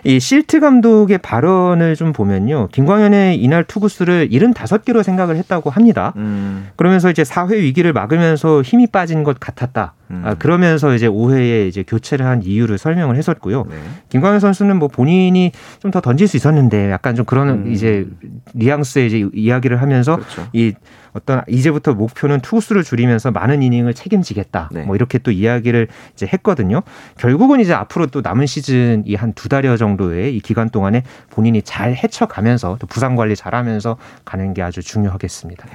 이 0.06 0.20
실트 0.20 0.60
감독의 0.60 1.18
발언을 1.18 1.96
좀 1.96 2.14
보면요. 2.14 2.68
김광현의 2.72 3.42
이날 3.42 3.64
투구수를 3.64 4.30
75개로 4.30 5.02
생각을 5.02 5.36
했다고 5.36 5.72
합니다. 5.72 6.14
음. 6.18 6.68
그러면서 6.76 7.10
이제 7.10 7.24
4회 7.24 7.54
위기를 7.56 7.92
막으면서 7.92 8.62
힘이 8.62 8.86
빠진 8.86 9.24
것 9.24 9.40
같았다. 9.40 9.96
음. 10.12 10.22
아, 10.24 10.36
그러면서 10.36 10.94
이제 10.94 11.08
5회에 11.08 11.68
이제 11.68 11.82
교체를 11.82 12.24
한 12.28 12.44
이유를 12.44 12.78
설명을 12.78 13.16
했었고요. 13.16 13.66
네. 13.68 13.76
김광현 14.10 14.40
선수는 14.40 14.78
뭐 14.78 14.88
본인이 14.88 15.52
좀 15.80 15.90
더 15.96 16.02
던질 16.02 16.28
수 16.28 16.36
있었는데 16.36 16.92
약간 16.92 17.16
좀 17.16 17.24
그런 17.26 17.50
음. 17.50 17.72
이제 17.72 18.06
뉘앙스의 18.54 19.08
이제 19.08 19.30
이야기를 19.34 19.82
하면서 19.82 20.18
그렇죠. 20.18 20.48
이 20.52 20.74
어떤 21.16 21.42
이제부터 21.48 21.94
목표는 21.94 22.42
투수를 22.42 22.84
줄이면서 22.84 23.32
많은 23.32 23.64
이닝을 23.64 23.94
책임지겠다. 23.94 24.70
네. 24.74 24.84
뭐 24.84 24.96
이렇게 24.96 25.18
또 25.18 25.32
이야기를 25.32 25.88
이제 26.14 26.28
했거든요. 26.32 26.82
결국은 27.18 27.62
이제 27.62 27.74
앞으로 27.74 28.08
또 28.08 28.20
남은 28.22 28.46
시즌 28.46 29.04
이 29.08 29.16
한 29.16 29.34
두 29.34 29.50
달여 29.50 29.78
정도의 29.78 30.36
이 30.36 30.40
기간 30.42 30.70
동안에 30.70 31.04
본인이 31.30 31.62
잘 31.62 31.94
헤쳐가면서 31.96 32.78
또 32.80 32.88
부상 32.88 33.16
관리 33.16 33.36
잘하면서 33.36 33.98
가는 34.26 34.54
게 34.54 34.62
아주 34.62 34.82
중요하겠습니다. 34.82 35.66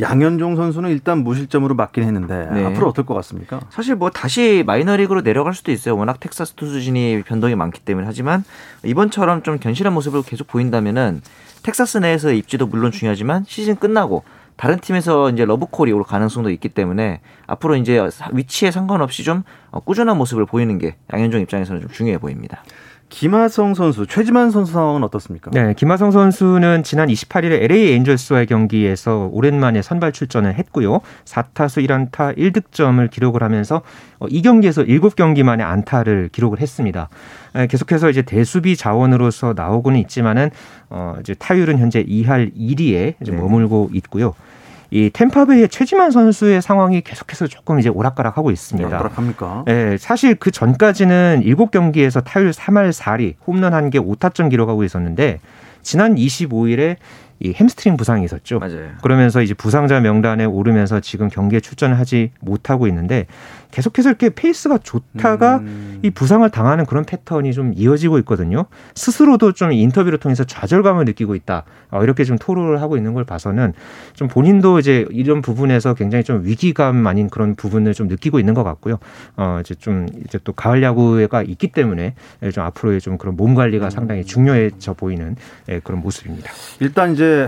양현종 0.00 0.56
선수는 0.56 0.90
일단 0.90 1.18
무실점으로 1.18 1.74
막긴 1.74 2.04
했는데 2.04 2.48
네. 2.52 2.64
앞으로 2.64 2.88
어떨 2.88 3.04
것 3.04 3.14
같습니까? 3.14 3.60
사실 3.70 3.94
뭐 3.96 4.10
다시 4.10 4.64
마이너리그로 4.66 5.22
내려갈 5.22 5.52
수도 5.54 5.72
있어요. 5.72 5.96
워낙 5.96 6.20
텍사스 6.20 6.54
투수진이 6.54 7.22
변동이 7.26 7.54
많기 7.54 7.80
때문에 7.80 8.06
하지만 8.06 8.44
이번처럼 8.84 9.42
좀 9.42 9.58
견실한 9.58 9.92
모습을 9.92 10.22
계속 10.22 10.46
보인다면은 10.46 11.20
텍사스 11.62 11.98
내에서 11.98 12.32
입지도 12.32 12.66
물론 12.66 12.92
중요하지만 12.92 13.44
시즌 13.46 13.76
끝나고 13.76 14.24
다른 14.56 14.78
팀에서 14.80 15.30
이제 15.30 15.44
러브콜이 15.44 15.92
올 15.92 16.02
가능성도 16.02 16.50
있기 16.50 16.70
때문에 16.70 17.20
앞으로 17.46 17.76
이제 17.76 18.00
위치에 18.32 18.70
상관없이 18.70 19.22
좀 19.22 19.42
어, 19.70 19.80
꾸준한 19.80 20.16
모습을 20.16 20.46
보이는 20.46 20.78
게 20.78 20.96
양현종 21.12 21.40
입장에서는 21.42 21.82
좀 21.82 21.90
중요해 21.90 22.18
보입니다. 22.18 22.62
김하성 23.08 23.74
선수, 23.74 24.06
최지만 24.06 24.50
선수 24.50 24.72
상황은 24.72 25.04
어떻습니까? 25.04 25.50
네, 25.52 25.74
김하성 25.74 26.10
선수는 26.10 26.82
지난 26.82 27.08
28일에 27.08 27.62
LA 27.62 27.92
엔젤스와의 27.92 28.46
경기에서 28.46 29.28
오랜만에 29.32 29.80
선발 29.80 30.12
출전을 30.12 30.54
했고요. 30.54 31.00
4타수 31.24 31.86
1안타 31.86 32.36
1득점을 32.36 33.08
기록을 33.10 33.42
하면서 33.42 33.82
어, 34.18 34.26
이 34.28 34.42
경기에서 34.42 34.82
7경기 34.82 35.42
만에 35.44 35.62
안타를 35.62 36.30
기록을 36.32 36.60
했습니다. 36.60 37.08
계속해서 37.68 38.10
이제 38.10 38.22
대수비 38.22 38.76
자원으로서 38.76 39.54
나오고는 39.56 39.98
있지만은 40.00 40.50
어 40.90 41.16
이제 41.20 41.34
타율은 41.34 41.78
현재 41.78 42.04
2할 42.04 42.54
1위에 42.54 43.14
이제 43.20 43.32
네. 43.32 43.36
머물고 43.36 43.90
있고요. 43.94 44.34
이 44.90 45.10
템파베이의 45.12 45.68
최지만 45.68 46.10
선수의 46.10 46.62
상황이 46.62 47.00
계속해서 47.00 47.46
조금 47.46 47.78
이제 47.78 47.88
오락가락하고 47.88 48.50
있습니다. 48.50 48.88
오락합니까? 48.88 49.64
네, 49.66 49.98
사실 49.98 50.34
그 50.34 50.50
전까지는 50.50 51.42
7경기에서 51.44 52.22
타율 52.24 52.50
3할 52.50 52.90
4리, 52.92 53.34
홈런 53.46 53.72
1개 53.72 53.96
5타점 53.96 54.50
기록하고 54.50 54.84
있었는데 54.84 55.40
지난 55.82 56.14
25일에 56.14 56.96
이 57.38 57.52
햄스트링 57.52 57.96
부상이 57.96 58.24
있었죠. 58.24 58.58
맞아요. 58.58 58.88
그러면서 59.02 59.42
이제 59.42 59.52
부상자 59.52 60.00
명단에 60.00 60.44
오르면서 60.46 61.00
지금 61.00 61.28
경기에 61.28 61.60
출전을 61.60 61.98
하지 61.98 62.32
못하고 62.40 62.86
있는데 62.86 63.26
계속해서 63.76 64.08
이렇게 64.08 64.30
페이스가 64.30 64.78
좋다가 64.78 65.58
음. 65.58 66.00
이 66.02 66.08
부상을 66.08 66.48
당하는 66.48 66.86
그런 66.86 67.04
패턴이 67.04 67.52
좀 67.52 67.74
이어지고 67.76 68.18
있거든요. 68.20 68.64
스스로도 68.94 69.52
좀 69.52 69.70
인터뷰를 69.70 70.16
통해서 70.16 70.44
좌절감을 70.44 71.04
느끼고 71.04 71.34
있다. 71.34 71.64
어, 71.90 72.02
이렇게 72.02 72.24
좀 72.24 72.38
토로를 72.38 72.80
하고 72.80 72.96
있는 72.96 73.12
걸 73.12 73.24
봐서는 73.24 73.74
좀 74.14 74.28
본인도 74.28 74.78
이제 74.78 75.04
이런 75.10 75.42
부분에서 75.42 75.92
굉장히 75.92 76.24
좀 76.24 76.46
위기감 76.46 77.06
아닌 77.06 77.28
그런 77.28 77.54
부분을 77.54 77.92
좀 77.92 78.08
느끼고 78.08 78.40
있는 78.40 78.54
것 78.54 78.64
같고요. 78.64 78.98
어, 79.36 79.58
이제 79.60 79.74
좀 79.74 80.06
이제 80.24 80.38
또 80.42 80.54
가을 80.54 80.82
야구가 80.82 81.42
있기 81.42 81.68
때문에 81.68 82.14
좀 82.54 82.64
앞으로의 82.64 83.02
좀 83.02 83.18
그런 83.18 83.36
몸 83.36 83.54
관리가 83.54 83.90
상당히 83.90 84.24
중요해져 84.24 84.94
보이는 84.94 85.36
예, 85.68 85.80
그런 85.80 86.00
모습입니다. 86.00 86.50
일단 86.80 87.12
이제 87.12 87.46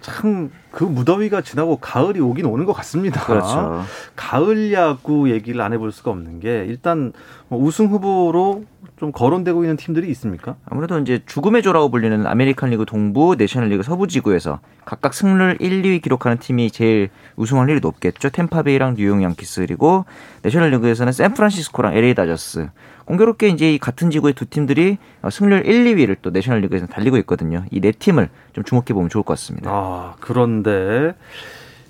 참 0.00 0.50
그 0.70 0.84
무더위가 0.84 1.40
지나고 1.40 1.76
가을이 1.76 2.20
오긴 2.20 2.46
오는 2.46 2.64
것 2.64 2.72
같습니다. 2.74 3.24
그렇죠. 3.24 3.84
가을 4.14 4.72
야구 4.72 5.30
얘기를 5.30 5.60
안 5.60 5.72
해볼 5.72 5.90
수가 5.90 6.12
없는 6.12 6.40
게 6.40 6.64
일단 6.68 7.12
뭐 7.48 7.60
우승 7.60 7.86
후보로 7.86 8.64
좀 8.98 9.12
거론되고 9.12 9.64
있는 9.64 9.76
팀들이 9.76 10.08
있습니까? 10.10 10.56
아무래도 10.66 10.98
이제 10.98 11.22
죽음의 11.26 11.62
조라고 11.62 11.90
불리는 11.90 12.26
아메리칸 12.26 12.70
리그 12.70 12.84
동부, 12.84 13.36
내셔널 13.36 13.70
리그 13.70 13.82
서부 13.82 14.06
지구에서 14.06 14.60
각각 14.84 15.14
승률 15.14 15.56
1, 15.58 15.82
2위 15.82 16.02
기록하는 16.02 16.38
팀이 16.38 16.70
제일 16.70 17.08
우승 17.36 17.58
확률이 17.58 17.80
높겠죠. 17.80 18.28
템파베이랑 18.30 18.94
뉴욕 18.96 19.22
양키스 19.22 19.62
그리고 19.62 20.04
내셔널 20.42 20.70
리그에서는 20.70 21.12
샌프란시스코랑 21.12 21.96
LA 21.96 22.14
다저스. 22.14 22.68
공교롭게 23.10 23.48
이제 23.48 23.74
이 23.74 23.78
같은 23.78 24.10
지구의 24.10 24.34
두 24.34 24.46
팀들이 24.46 24.98
승률 25.32 25.66
1, 25.66 25.84
2위를 25.96 26.18
또 26.22 26.30
내셔널리그에서 26.30 26.86
달리고 26.86 27.16
있거든요. 27.18 27.64
이 27.72 27.80
네 27.80 27.90
팀을 27.92 28.28
좀 28.52 28.62
주목해 28.62 28.92
보면 28.92 29.08
좋을 29.08 29.24
것 29.24 29.32
같습니다. 29.32 29.70
아 29.72 30.14
그런데 30.20 31.14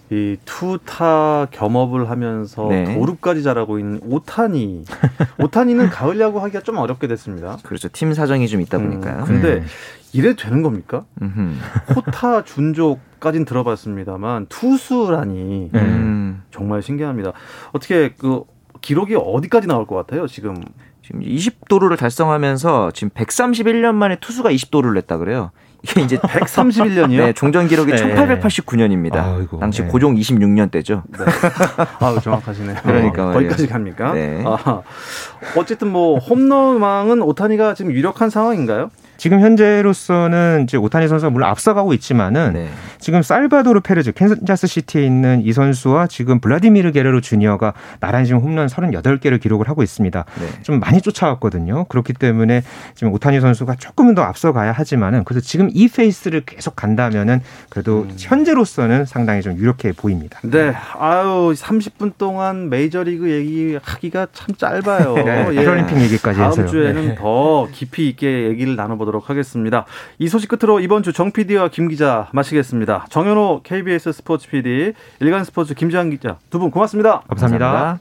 이 0.09 0.37
투타 0.47 1.49
겸업을 1.51 2.09
하면서 2.09 2.69
네. 2.69 2.95
도루까지 2.95 3.43
잘하고 3.43 3.79
있는 3.79 4.01
오타니. 4.03 4.85
오타니는 5.39 5.91
가을 5.91 6.19
야구 6.21 6.41
하기가 6.43 6.63
좀 6.63 6.79
어렵게 6.79 7.07
됐습니다. 7.07 7.59
그렇죠. 7.65 7.89
팀 7.93 8.15
사정이 8.15 8.49
좀 8.49 8.61
있다 8.63 8.79
음, 8.79 8.89
보니까요. 8.91 9.21
음, 9.21 9.25
근데 9.27 9.61
네. 9.61 9.67
이래 10.15 10.35
되는 10.35 10.63
겁니까? 10.63 11.05
호타 11.95 12.45
준조까진 12.45 13.45
들어봤습니다만 13.45 14.47
투수라니 14.49 15.71
음. 15.75 16.43
정말 16.51 16.83
신기합니다. 16.83 17.33
어떻게 17.73 18.15
그 18.17 18.45
기록이 18.81 19.15
어디까지 19.17 19.67
나올 19.69 19.87
것 19.87 19.95
같아요? 19.97 20.27
지금 20.27 20.57
지금 21.03 21.21
20도루를 21.23 21.99
달성하면서 21.99 22.93
지금 22.93 23.11
131년 23.11 23.95
만에 23.95 24.17
투수가 24.21 24.51
20도루를 24.51 24.95
냈다 24.95 25.17
그래요. 25.19 25.51
이게 25.83 26.03
이제 26.03 26.17
131년이요? 26.19 27.17
네, 27.17 27.33
종전 27.33 27.69
기록이 27.69 27.93
네. 27.93 28.15
1889년입니다. 28.15 29.17
아이고, 29.17 29.59
당시 29.59 29.83
네. 29.83 29.89
고종 29.89 30.15
26년 30.17 30.71
때죠. 30.71 31.05
네. 31.09 31.25
아, 32.01 32.21
정확하시네요. 32.21 32.77
그러니까 32.85 33.33
거기까지 33.33 33.67
갑니까? 33.67 34.13
네. 34.13 34.45
아, 34.47 34.83
어쨌든 35.57 35.91
뭐 35.91 36.19
홈런 36.19 36.81
왕은 36.81 37.23
오타니가 37.23 37.75
지금 37.75 37.93
유력한 37.93 38.29
상황인가요? 38.29 38.91
지금 39.21 39.41
현재로서는 39.41 40.63
이제 40.63 40.79
오타니 40.79 41.07
선수가 41.07 41.29
물론 41.29 41.51
앞서가고 41.51 41.93
있지만은 41.93 42.55
네. 42.55 42.69
지금 43.01 43.21
살바도르 43.21 43.81
페르즈 43.81 44.13
캔자스 44.13 44.67
시티에 44.67 45.05
있는 45.05 45.43
이 45.45 45.53
선수와 45.53 46.07
지금 46.07 46.41
블라디미르 46.41 46.91
게레로 46.93 47.21
주니어가 47.21 47.75
나란히 48.01 48.25
지금 48.25 48.41
홈런 48.41 48.67
38개를 48.67 49.39
기록을 49.39 49.69
하고 49.69 49.83
있습니다. 49.83 50.25
네. 50.41 50.63
좀 50.63 50.81
많이 50.81 51.03
쫓아왔거든요. 51.03 51.85
그렇기 51.85 52.15
때문에 52.15 52.63
지금 52.95 53.13
오타니 53.13 53.43
선수가 53.43 53.75
조금은 53.75 54.15
더 54.15 54.23
앞서가야 54.23 54.73
하지만은 54.73 55.25
그래서 55.25 55.45
지금 55.47 55.69
이 55.71 55.89
페이스를 55.89 56.41
계속 56.47 56.75
간다면은 56.75 57.43
그래도 57.69 58.07
음. 58.09 58.17
현재로서는 58.19 59.05
상당히 59.05 59.43
좀 59.43 59.59
유력해 59.59 59.93
보입니다. 59.93 60.41
네. 60.45 60.73
아유, 60.99 61.53
30분 61.55 62.13
동안 62.17 62.71
메이저리그 62.71 63.31
얘기하기가 63.31 64.29
참 64.33 64.55
짧아요. 64.57 65.13
네. 65.23 65.49
예. 65.51 65.57
패럴림픽 65.57 66.01
얘기까지 66.01 66.39
다음 66.39 66.53
해서요. 66.53 66.67
주에는 66.69 67.09
네. 67.09 67.15
더 67.17 67.69
깊이 67.71 68.09
있게 68.09 68.45
얘기를 68.45 68.77
나눠보도록 68.77 69.10
보도록 69.11 69.29
하겠습니다. 69.31 69.85
이 70.19 70.29
소식 70.29 70.49
끝으로 70.49 70.81
이번 70.81 71.03
주 71.03 71.13
정 71.13 71.33
PD와 71.33 71.69
김 71.69 71.89
기자 71.89 72.29
마치겠습니다. 72.33 73.07
정현호 73.11 73.61
KBS 73.65 74.13
스포츠 74.13 74.49
PD, 74.49 74.93
일간 75.21 75.45
스포츠 75.45 75.75
김지한 75.75 76.09
기자 76.11 76.39
두 76.51 76.59
분 76.61 76.71
고맙습니다. 76.71 77.23
감사합니다. 77.29 77.67
감사합니다. 77.67 78.01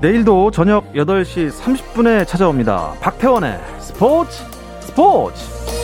내일도 0.00 0.50
저녁 0.50 0.92
8시 0.94 1.50
30분에 1.50 2.26
찾아옵니다. 2.26 2.94
박태원의 3.00 3.58
스포츠 3.78 4.42
스포츠! 4.80 5.75